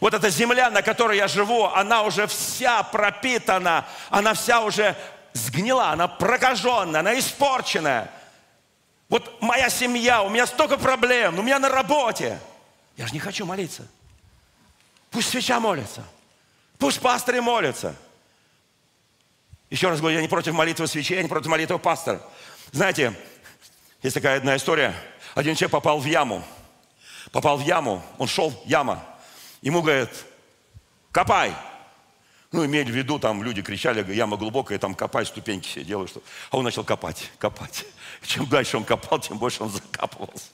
[0.00, 4.96] Вот эта земля, на которой я живу, она уже вся пропитана, она вся уже
[5.32, 8.10] сгнила, она прокаженная, она испорченная.
[9.08, 12.38] Вот моя семья, у меня столько проблем, у меня на работе.
[12.96, 13.86] Я же не хочу молиться.
[15.10, 16.04] Пусть свеча молится.
[16.78, 17.94] Пусть пасторы молятся.
[19.74, 22.22] Еще раз говорю, я не против молитвы свечей, я не против молитвы пастора.
[22.70, 23.12] Знаете,
[24.04, 24.94] есть такая одна история.
[25.34, 26.44] Один человек попал в яму.
[27.32, 29.04] Попал в яму, он шел, яма.
[29.62, 30.10] Ему говорят,
[31.10, 31.52] Копай.
[32.52, 36.06] Ну, имели в виду, там люди кричали, яма глубокая, там копай, ступеньки все делаю.
[36.06, 36.22] Что...
[36.52, 37.84] А он начал копать, копать.
[38.22, 40.50] Чем дальше он копал, тем больше он закапывался.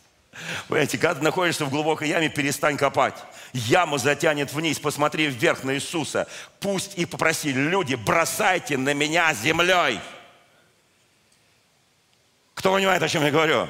[0.68, 3.14] Понимаете, когда ты находишься в глубокой яме, перестань копать.
[3.52, 6.28] Яма затянет вниз, посмотри вверх на Иисуса.
[6.60, 10.00] Пусть и попроси, люди, бросайте на меня землей.
[12.54, 13.68] Кто понимает, о чем я говорю?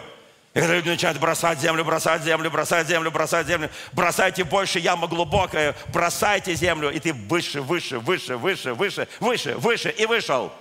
[0.53, 5.07] И когда люди начинают бросать землю, бросать землю, бросать землю, бросать землю, бросайте больше, яма
[5.07, 10.53] глубокая, бросайте землю, и ты выше, выше, выше, выше, выше, выше, выше, и вышел.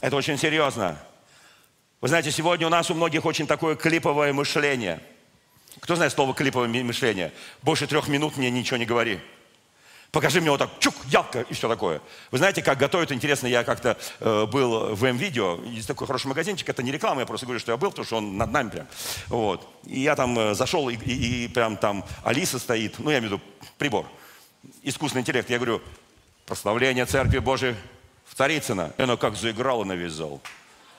[0.00, 0.98] Это очень серьезно.
[2.02, 5.00] Вы знаете, сегодня у нас у многих очень такое клиповое мышление.
[5.78, 7.32] Кто знает слово клиповое мышление?
[7.62, 9.20] Больше трех минут мне ничего не говори.
[10.10, 12.00] Покажи мне вот так, чук, ялка и все такое.
[12.32, 16.68] Вы знаете, как готовят, интересно, я как-то э, был в М-видео, есть такой хороший магазинчик,
[16.68, 18.86] это не реклама, я просто говорю, что я был, потому что он над нами прям.
[19.28, 19.66] Вот.
[19.86, 23.30] И я там э, зашел, и, и, и прям там Алиса стоит, ну я имею
[23.30, 23.42] в виду
[23.78, 24.06] прибор,
[24.82, 25.48] искусственный интеллект.
[25.48, 25.80] Я говорю,
[26.46, 27.76] прославление Церкви Божией
[28.26, 28.92] в Царицыно.
[28.98, 30.42] И она как заиграла на весь зал.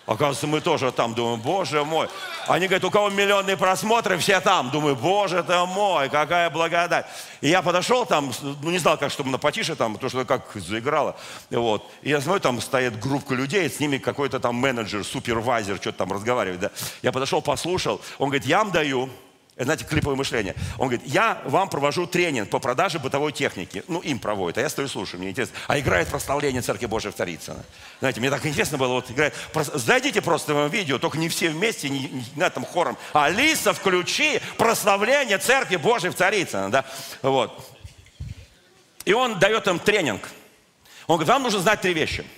[0.05, 2.09] Оказывается, мы тоже там думаем, боже мой.
[2.47, 4.69] Они говорят, у кого миллионные просмотры, все там.
[4.69, 7.05] Думаю, боже ты мой, какая благодать.
[7.39, 10.51] И я подошел там, ну не знал, как, чтобы на потише там, потому что как
[10.55, 11.15] заиграло.
[11.49, 11.89] Вот.
[12.01, 16.11] И я смотрю, там стоит группа людей, с ними какой-то там менеджер, супервайзер, что-то там
[16.11, 16.59] разговаривает.
[16.59, 16.71] Да.
[17.01, 18.01] Я подошел, послушал.
[18.17, 19.09] Он говорит, я вам даю
[19.55, 20.55] знаете, клиповое мышление.
[20.79, 23.83] Он говорит, я вам провожу тренинг по продаже бытовой техники.
[23.87, 25.55] Ну, им проводит, а я стою слушаю, мне интересно.
[25.67, 27.63] А играет прославление Церкви Божьей в Царицыно.
[27.99, 29.35] Знаете, мне так интересно было, вот играет.
[29.53, 32.97] Зайдите просто в видео, только не все вместе, не, не на этом хором.
[33.13, 36.71] Алиса, включи прославление Церкви Божьей в Царицыно.
[36.71, 36.85] Да?
[37.21, 37.69] Вот.
[39.05, 40.29] И он дает им тренинг.
[41.05, 42.25] Он говорит, вам нужно знать три вещи–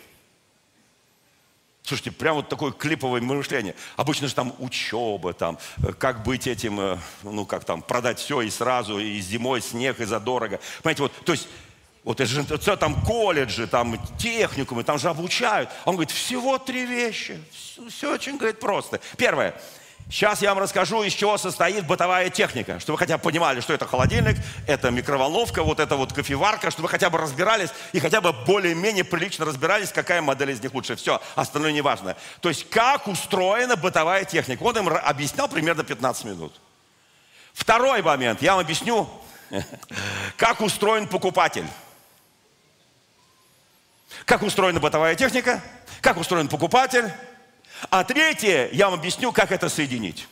[1.86, 3.76] Слушайте, прям вот такое клиповое мышление.
[3.96, 8.42] Обычно же там учеба, там, э, как быть этим, э, ну как там, продать все
[8.42, 10.60] и сразу, и зимой снег, и задорого.
[10.82, 11.48] Понимаете, вот, то есть,
[12.04, 15.70] вот это же все там колледжи, там техникумы, там же обучают.
[15.86, 17.40] Он говорит, всего три вещи.
[17.52, 19.00] Все, все очень, говорит, просто.
[19.16, 19.54] Первое.
[20.10, 23.74] Сейчас я вам расскажу, из чего состоит бытовая техника, чтобы вы хотя бы понимали, что
[23.74, 24.38] это холодильник,
[24.68, 29.04] это микроволновка, вот это вот кофеварка, чтобы вы хотя бы разбирались и хотя бы более-менее
[29.04, 30.96] прилично разбирались, какая модель из них лучше.
[30.96, 32.16] Все, остальное не важно.
[32.40, 34.62] То есть, как устроена бытовая техника.
[34.62, 36.54] Он им объяснял примерно 15 минут.
[37.54, 39.10] Второй момент, я вам объясню,
[40.38, 41.66] как устроен покупатель.
[44.26, 45.64] Как устроена бытовая техника,
[46.02, 47.12] как устроен покупатель,
[47.90, 50.28] а третье, я вам объясню, как это соединить.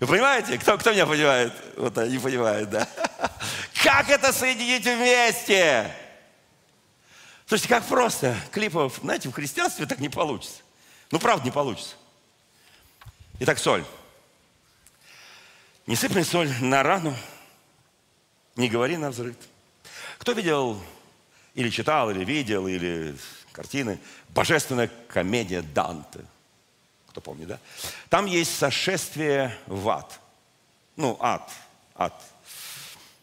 [0.00, 0.58] Вы понимаете?
[0.58, 1.52] Кто, кто меня понимает?
[1.76, 2.88] Вот они понимают, да.
[3.82, 5.94] Как это соединить вместе?
[7.46, 8.34] Слушайте, как просто.
[8.50, 10.62] Клипов, знаете, в христианстве так не получится.
[11.10, 11.94] Ну, правда, не получится.
[13.40, 13.84] Итак, соль.
[15.86, 17.14] Не сыпь соль на рану,
[18.56, 19.36] не говори на взрыв.
[20.18, 20.80] Кто видел
[21.54, 23.14] или читал, или видел, или
[23.54, 26.20] картины «Божественная комедия Данте».
[27.08, 27.60] Кто помнит, да?
[28.08, 30.20] Там есть сошествие в ад.
[30.96, 31.48] Ну, ад,
[31.94, 32.20] ад.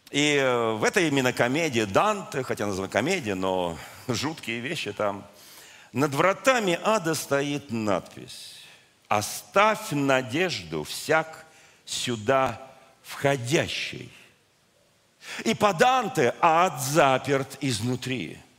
[0.09, 5.27] И э, в этой именно комедии Данте, хотя названа комедия, но жуткие вещи там.
[5.91, 8.55] Над вратами ада стоит надпись
[9.09, 11.45] «Оставь надежду всяк
[11.85, 12.61] сюда
[13.03, 14.09] входящий».
[15.43, 18.39] И по Данте ад заперт изнутри–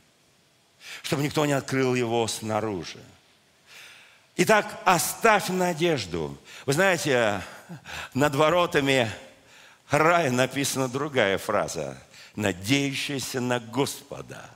[1.03, 2.99] чтобы никто не открыл его снаружи.
[4.37, 6.35] Итак, оставь надежду.
[6.65, 7.41] Вы знаете,
[8.15, 9.11] над воротами
[9.91, 12.01] рая написана другая фраза.
[12.35, 14.49] Надеющиеся на Господа,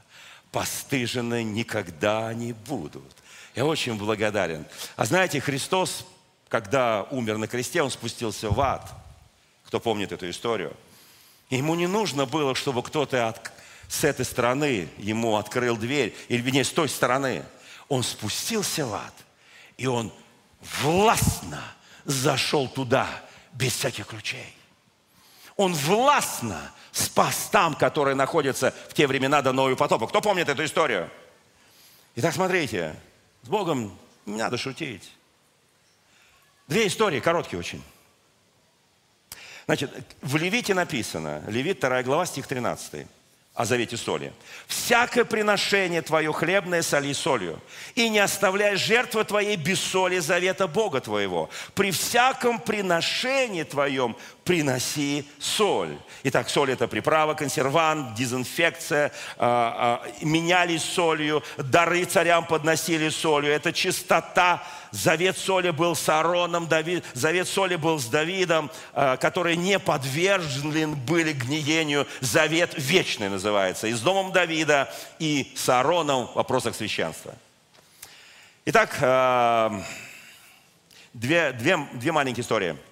[0.52, 3.16] постыжены никогда не будут.
[3.54, 4.66] Я очень благодарен.
[4.96, 6.08] А знаете, Христос,
[6.48, 8.92] когда умер на кресте, Он спустился в ад.
[9.66, 10.76] Кто помнит эту историю?
[11.52, 13.28] Ему не нужно было, чтобы кто-то
[13.88, 17.44] с этой стороны ему открыл дверь, или, вернее, с той стороны.
[17.88, 19.14] Он спустился в ад,
[19.78, 20.12] и он
[20.82, 21.64] властно
[22.04, 23.08] зашел туда
[23.54, 24.54] без всяких ключей.
[25.56, 30.08] Он властно спас там, которые находятся в те времена до нового потопа.
[30.08, 31.10] Кто помнит эту историю?
[32.16, 32.96] Итак, смотрите,
[33.44, 35.12] с Богом не надо шутить.
[36.68, 37.82] Две истории, короткие очень.
[39.66, 39.92] Значит,
[40.22, 43.08] в Левите написано, Левит 2 глава, стих 13
[43.58, 44.32] о завете соли.
[44.68, 47.60] «Всякое приношение твое хлебное соли солью,
[47.96, 51.50] и не оставляй жертвы твоей без соли завета Бога твоего.
[51.74, 55.98] При всяком приношении твоем приноси соль.
[56.24, 63.52] Итак, соль– это приправа, консервант, дезинфекция, а, а, менялись солью, дары царям подносили солью.
[63.52, 64.64] Это чистота.
[64.92, 70.88] Завет соли был с Аароном, Давид, завет соли был с Давидом, а, которые не подвержены
[70.88, 72.08] были гниению.
[72.22, 73.88] Завет вечный называется.
[73.88, 77.34] И с домом Давида, и с Аароном в вопросах священства.
[78.66, 78.96] Итак,
[81.14, 82.76] две, две, две маленькие истории–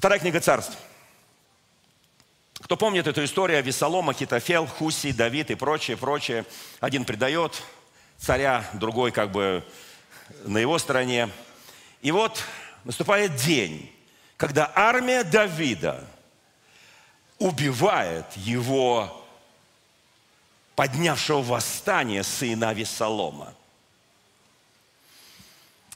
[0.00, 0.78] Вторая книга царств.
[2.54, 6.46] Кто помнит эту историю, Весолом, Ахитофел, Хуси, Давид и прочее, прочее.
[6.80, 7.62] Один предает
[8.16, 9.62] царя, другой как бы
[10.44, 11.30] на его стороне.
[12.02, 12.42] И вот
[12.84, 13.92] наступает день,
[14.36, 16.06] когда армия Давида
[17.38, 19.26] убивает его
[20.76, 23.54] поднявшего восстание сына Весолома.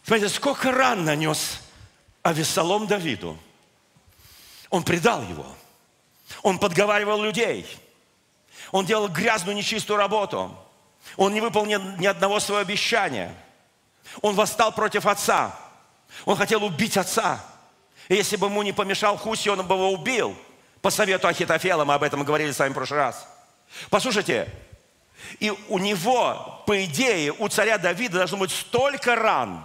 [0.02, 1.60] Смотрите, сколько ран нанес
[2.22, 3.38] Авесолом Давиду–
[4.74, 5.46] он предал его.
[6.42, 7.64] Он подговаривал людей.
[8.72, 10.52] Он делал грязную, нечистую работу.
[11.16, 13.32] Он не выполнил ни одного своего обещания.
[14.22, 15.54] Он восстал против отца.
[16.24, 17.44] Он хотел убить отца.
[18.08, 20.36] И если бы ему не помешал Хуси, он бы его убил.
[20.82, 23.26] По совету Ахитофела, мы об этом говорили с вами в прошлый раз.
[23.90, 24.48] Послушайте,
[25.40, 29.64] и у него, по идее, у царя Давида должно быть столько ран,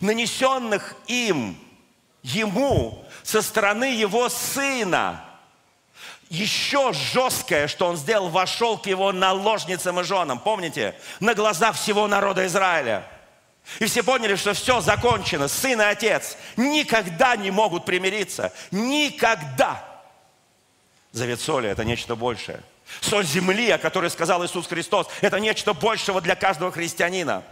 [0.00, 1.56] нанесенных им,
[2.22, 5.24] ему, со стороны его сына.
[6.28, 10.38] Еще жесткое, что он сделал, вошел к его наложницам и женам.
[10.38, 10.98] Помните?
[11.20, 13.06] На глазах всего народа Израиля.
[13.78, 15.48] И все поняли, что все закончено.
[15.48, 18.52] Сын и отец никогда не могут примириться.
[18.70, 19.84] Никогда.
[21.12, 22.60] Завет соли– это нечто большее.
[23.00, 27.42] Соль земли, о которой сказал Иисус Христос, это нечто большего для каждого христианина.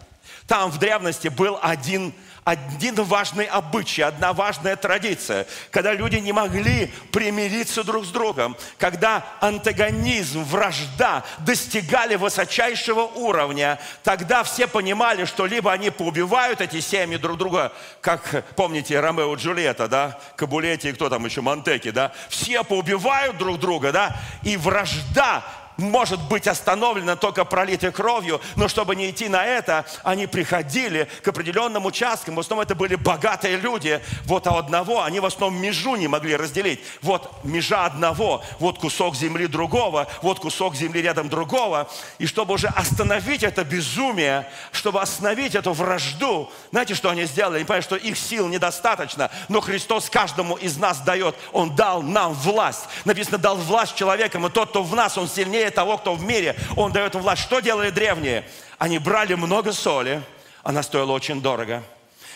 [0.47, 2.13] Там в древности был один
[2.45, 9.25] один важный обычай, одна важная традиция, когда люди не могли примириться друг с другом, когда
[9.41, 17.39] антагонизм, вражда достигали высочайшего уровня, тогда все понимали, что либо они поубивают эти семьи друг
[17.39, 22.65] друга, как, помните, Ромео и Джульетта, да, Кабулети и кто там еще, Монтеки, да, все
[22.65, 25.45] поубивают друг друга, да, и вражда
[25.81, 31.29] может быть остановлена только пролитой кровью, но чтобы не идти на это, они приходили к
[31.29, 32.37] определенным участкам.
[32.37, 34.01] В основном это были богатые люди.
[34.25, 36.81] Вот у одного, они в основном межу не могли разделить.
[37.03, 41.89] Вот межа одного, вот кусок земли другого, вот кусок земли рядом другого.
[42.19, 47.57] И чтобы уже остановить это безумие, чтобы остановить эту вражду, знаете, что они сделали?
[47.57, 51.35] Они поняли, что их сил недостаточно, но Христос каждому из нас дает.
[51.53, 52.85] Он дал нам власть.
[53.05, 56.57] Написано, дал власть человекам, и тот, кто в нас, он сильнее того, кто в мире,
[56.77, 57.43] Он дает власть.
[57.43, 58.49] Что делали древние?
[58.79, 60.23] Они брали много соли,
[60.63, 61.83] она стоила очень дорого.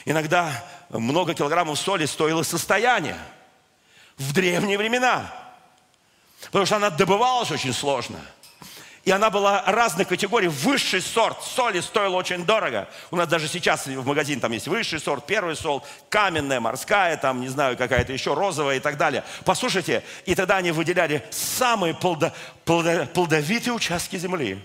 [0.04, 3.16] Иногда много килограммов соли стоило состояние
[4.16, 5.32] в древние времена.
[6.46, 8.20] Потому что она добывалась очень сложно.
[9.04, 10.48] И она была разных категорий.
[10.48, 12.88] Высший сорт соли стоил очень дорого.
[13.10, 17.40] У нас даже сейчас в магазине там есть высший сорт, первый сорт, каменная, морская, там,
[17.42, 19.22] не знаю, какая-то еще розовая и так далее.
[19.44, 22.32] Послушайте, и тогда они выделяли самые плодо,
[22.64, 24.58] плодо, плодовитые участки земли,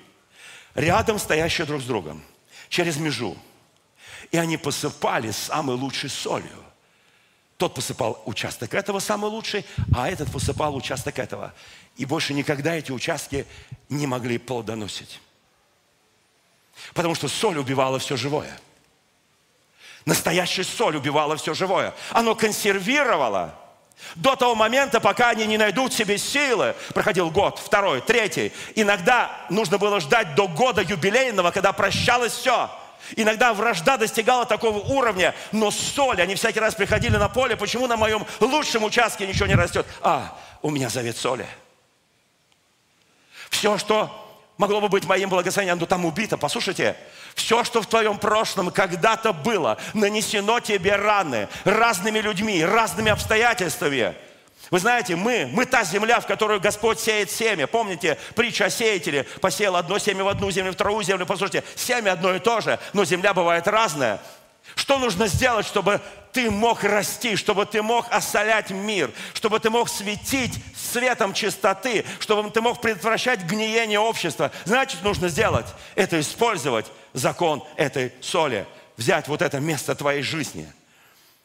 [0.74, 2.24] рядом стоящие друг с другом,
[2.70, 3.38] через межу.
[4.32, 6.69] И они посыпали самой лучшей солью.
[7.60, 11.54] Тот посыпал участок этого самый лучший, а этот посыпал участок этого.
[11.98, 13.46] И больше никогда эти участки
[13.90, 15.20] не могли плодоносить.
[16.94, 18.58] Потому что соль убивала все живое.
[20.06, 21.94] Настоящая соль убивала все живое.
[22.12, 23.54] Оно консервировало
[24.16, 26.78] до того момента, пока они не найдут себе силы.
[26.94, 28.54] Проходил год, второй, третий.
[28.76, 32.72] Иногда нужно было ждать до года юбилейного, когда прощалось все.
[33.16, 37.98] Иногда вражда достигала такого уровня, но соль, они всякий раз приходили на поле, почему на
[37.98, 39.86] моем лучшем участке ничего не растет?
[40.02, 41.48] А, у меня завет соли.
[43.50, 46.38] Все, что могло бы быть моим благословением, оно там убито.
[46.38, 46.96] Послушайте,
[47.34, 54.14] все, что в твоем прошлом когда-то было, нанесено тебе раны разными людьми, разными обстоятельствами.
[54.72, 57.66] Вы знаете, мы, мы та земля, в которую Господь сеет семя.
[57.66, 59.24] Помните притча о сеятеле?
[59.42, 61.26] Посеял одно семя в одну землю, вторую землю.
[61.26, 64.20] Послушайте, семя одно и то же, но земля бывает разная.
[64.76, 66.00] Что нужно сделать, чтобы
[66.32, 72.50] ты мог расти, чтобы ты мог осолять мир, чтобы ты мог светить светом чистоты, чтобы
[72.52, 74.52] ты мог предотвращать гниение общества?
[74.66, 75.66] Значит, нужно сделать
[75.96, 78.68] это использовать закон этой соли,
[78.98, 80.72] взять вот это место твоей жизни,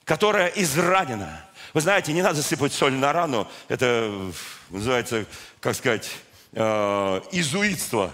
[0.04, 1.42] которое изранено.
[1.74, 4.08] Вы знаете, не надо сыпать соль на рану, это
[4.70, 5.26] называется,
[5.60, 6.08] как сказать,
[6.52, 8.12] э, изуитство.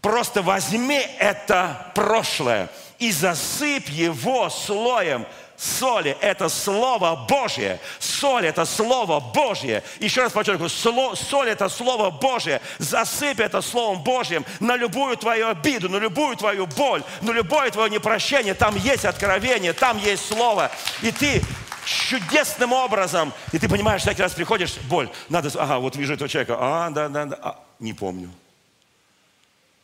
[0.00, 5.26] Просто возьми это прошлое, и засыпь его слоем
[5.56, 7.80] соли– это Слово Божье.
[7.98, 9.82] Соль– это Слово Божье.
[9.98, 12.60] Еще раз подчеркиваю, соль– это Слово Божье.
[12.78, 17.90] Засыпь это Словом Божьим на любую твою обиду, на любую твою боль, на любое твое
[17.90, 18.54] непрощение.
[18.54, 20.70] Там есть откровение, там есть Слово.
[21.02, 21.42] И ты
[21.84, 26.56] чудесным образом, и ты понимаешь, всякий раз приходишь, боль, надо, ага, вот вижу этого человека,
[26.58, 28.30] а, да, да, да, а, не помню.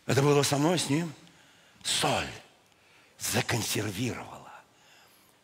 [0.06, 1.12] Это было со мной, с ним.
[1.82, 2.30] Соль
[3.18, 4.40] законсервировала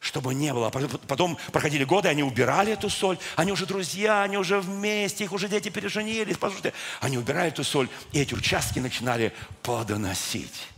[0.06, 0.70] чтобы не было.
[0.70, 5.48] Потом проходили годы, они убирали эту соль, они уже друзья, они уже вместе, их уже
[5.48, 6.38] дети переженились.
[6.38, 9.32] Послушайте, они убирали эту соль, и эти участки начинали
[9.62, 10.68] плодоносить.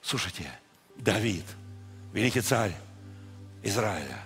[0.00, 0.50] Слушайте,
[0.96, 1.44] Давид,
[2.12, 2.72] великий царь
[3.62, 4.18] Израиля,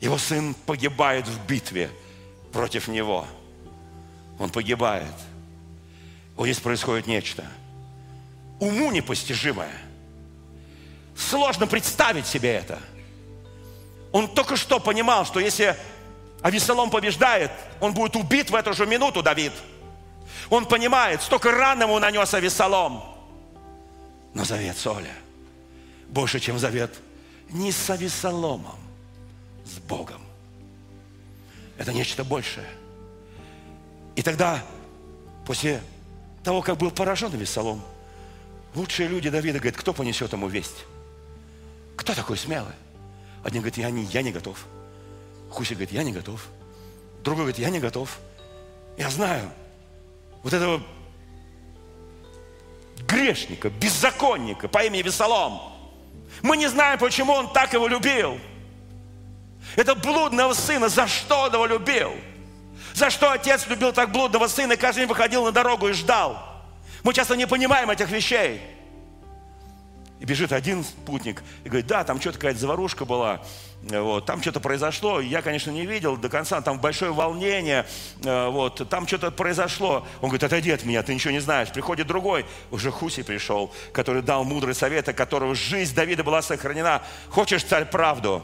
[0.00, 1.90] его сын погибает в битве
[2.52, 3.26] против него.
[4.38, 5.14] Он погибает.
[6.36, 7.44] Вот здесь происходит нечто.
[8.60, 9.72] Уму непостижимое–
[11.16, 12.80] Сложно представить себе это.
[14.12, 15.76] Он только что понимал, что если
[16.42, 19.52] Авесолом побеждает, он будет убит в эту же минуту, Давид.
[20.50, 23.02] Он понимает, столько ран ему нанес Авесолом.
[24.34, 25.14] Но завет Соля
[26.08, 26.92] больше, чем завет
[27.50, 28.78] не с Авесоломом,
[29.64, 30.20] с Богом.
[31.78, 32.68] Это нечто большее.
[34.16, 34.64] И тогда,
[35.46, 35.82] после
[36.42, 37.82] того, как был поражен Авесолом,
[38.74, 40.84] лучшие люди Давида говорят, кто понесет ему весть?
[41.96, 42.74] Кто такой смелый?
[43.42, 44.64] Один говорит, я не, я не готов.
[45.50, 46.46] Хуси говорит, я не готов.
[47.22, 48.18] Другой говорит, я не готов.
[48.96, 49.50] Я знаю,
[50.42, 50.82] вот этого
[53.08, 55.60] грешника, беззаконника по имени Весолом.
[56.42, 58.38] Мы не знаем, почему он так его любил.
[59.76, 62.12] Это блудного сына, за что он его любил?
[62.94, 66.40] За что отец любил так блудного сына и каждый день выходил на дорогу и ждал?
[67.02, 68.62] Мы часто не понимаем этих вещей.
[70.20, 73.42] И бежит один путник и говорит, да, там что-то какая-то заварушка была,
[73.82, 77.84] вот, там что-то произошло, я, конечно, не видел до конца, там большое волнение,
[78.22, 80.06] э, вот, там что-то произошло.
[80.22, 81.70] Он говорит, отойди от меня, ты ничего не знаешь.
[81.70, 87.02] Приходит другой, уже Хуси пришел, который дал мудрый совет, которого жизнь Давида была сохранена.
[87.28, 88.42] Хочешь, царь, правду?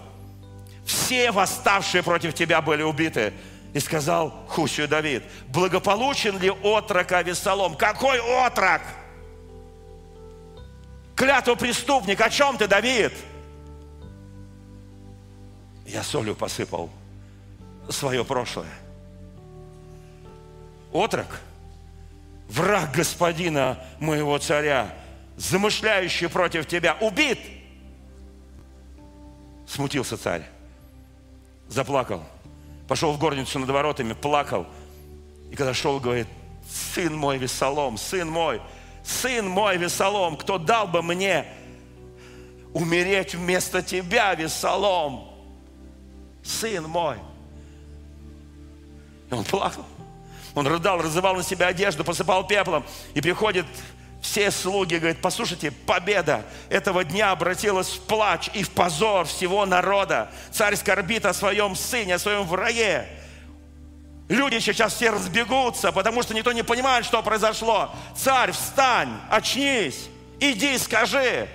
[0.90, 3.32] Все восставшие против тебя были убиты.
[3.72, 7.76] И сказал Хусию Давид, благополучен ли отрок Авесолом?
[7.76, 8.82] Какой отрок?
[11.14, 13.12] Клятву преступник, о чем ты, Давид?
[15.86, 16.90] Я солью посыпал
[17.88, 18.72] свое прошлое.
[20.92, 21.40] Отрок,
[22.48, 24.92] враг господина моего царя,
[25.36, 27.38] замышляющий против тебя, убит.
[29.68, 30.42] Смутился царь,
[31.70, 32.22] заплакал,
[32.88, 34.66] пошел в горницу над воротами, плакал.
[35.50, 36.26] И когда шел, говорит,
[36.68, 38.60] сын мой Весолом, сын мой,
[39.04, 41.46] сын мой Весолом, кто дал бы мне
[42.74, 45.28] умереть вместо тебя, Весолом,
[46.42, 47.16] сын мой.
[49.30, 49.84] И он плакал.
[50.54, 52.84] Он рыдал, разывал на себя одежду, посыпал пеплом.
[53.14, 53.66] И приходит
[54.20, 60.30] все слуги, говорит, послушайте, победа этого дня обратилась в плач и в позор всего народа.
[60.52, 63.06] Царь скорбит о своем сыне, о своем враге.
[64.28, 67.90] Люди сейчас все разбегутся, потому что никто не понимает, что произошло.
[68.14, 70.08] Царь, встань, очнись,
[70.38, 71.48] иди, скажи,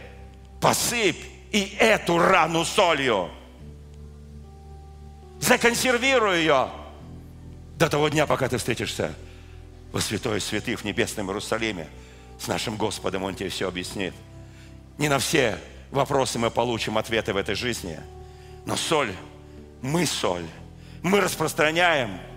[0.60, 3.30] посыпь и эту рану солью.
[5.40, 6.70] Законсервируй ее
[7.78, 9.14] до того дня, пока ты встретишься
[9.92, 11.88] во святой святых в небесном Иерусалиме
[12.40, 13.24] с нашим Господом.
[13.24, 14.14] Он тебе все объяснит.
[14.98, 15.60] Не на все
[15.92, 18.00] вопросы мы получим ответы в этой жизни,
[18.66, 19.14] но соль,
[19.82, 20.46] мы соль,
[21.02, 22.20] мы распространяем–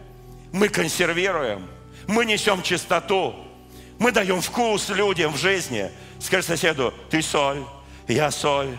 [0.53, 1.69] мы консервируем,
[2.07, 3.35] мы несем чистоту,
[3.99, 5.91] мы даем вкус людям в жизни.
[6.21, 7.65] Скажи соседу, ты соль,
[8.07, 8.77] я соль.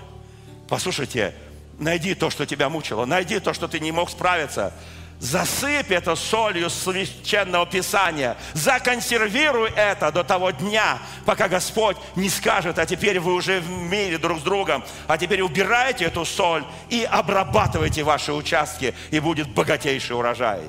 [0.67, 1.33] Послушайте,
[1.77, 4.73] найди то, что тебя мучило, найди то, что ты не мог справиться.
[5.19, 8.37] Засыпь это солью священного Писания.
[8.53, 14.17] Законсервируй это до того дня, пока Господь не скажет, а теперь вы уже в мире
[14.17, 20.15] друг с другом, а теперь убирайте эту соль и обрабатывайте ваши участки, и будет богатейший
[20.15, 20.61] урожай.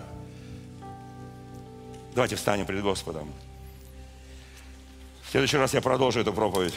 [2.14, 3.32] Давайте встанем перед Господом.
[5.22, 6.74] В следующий раз я продолжу эту проповедь.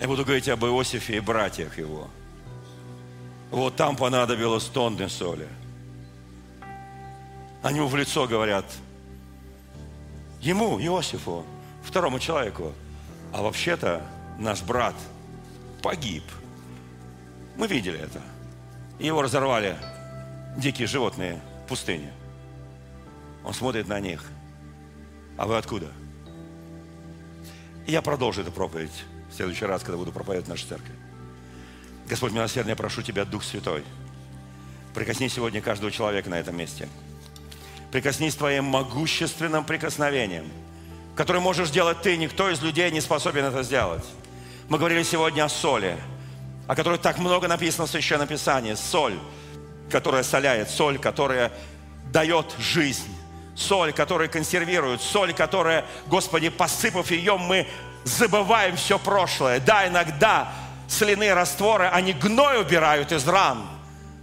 [0.00, 2.10] Я буду говорить об Иосифе и братьях его.
[3.52, 5.46] Вот там понадобилось тонны соли.
[7.62, 8.64] Они ему в лицо говорят,
[10.40, 11.44] ему, Иосифу,
[11.84, 12.72] второму человеку,
[13.32, 14.04] а вообще-то
[14.38, 14.94] наш брат
[15.82, 16.24] погиб.
[17.56, 18.22] Мы видели это.
[18.98, 19.76] Его разорвали
[20.56, 22.12] дикие животные– пустыне.
[23.44, 24.24] Он смотрит на них.
[25.36, 25.88] А вы откуда?
[27.86, 30.94] я продолжу эту проповедь в следующий раз, когда буду проповедовать в нашей церкви.
[32.08, 33.84] Господь милосердный, я прошу Тебя, Дух Святой,
[34.94, 36.88] прикоснись сегодня каждого человека на этом месте.
[37.90, 40.50] Прикоснись Твоим могущественным прикосновением,
[41.16, 44.04] которое можешь сделать Ты, никто из людей не способен это сделать.
[44.68, 45.98] Мы говорили сегодня о соли,
[46.66, 48.74] о которой так много написано в Священном Писании.
[48.74, 49.18] Соль,
[49.90, 51.52] которая соляет, соль, которая
[52.10, 53.14] дает жизнь,
[53.54, 57.66] соль, которая консервирует, соль, которая, Господи, посыпав ее, мы
[58.04, 59.60] забываем все прошлое.
[59.60, 60.52] Да, иногда
[60.92, 63.66] соляные растворы, они гной убирают из ран,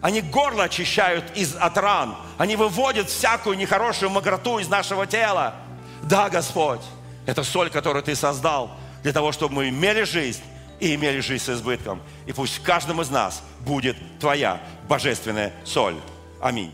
[0.02, 5.56] они горло очищают из, от ран, они выводят всякую нехорошую мокроту из нашего тела.
[6.04, 6.82] Да, Господь,
[7.26, 8.72] это соль, которую Ты создал
[9.04, 10.42] для того, чтобы мы имели жизнь
[10.80, 12.02] и имели жизнь с избытком.
[12.26, 15.96] И пусть в каждом из нас будет Твоя божественная соль.
[16.42, 16.74] Аминь.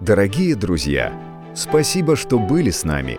[0.00, 1.12] Дорогие друзья,
[1.54, 3.18] спасибо, что были с нами.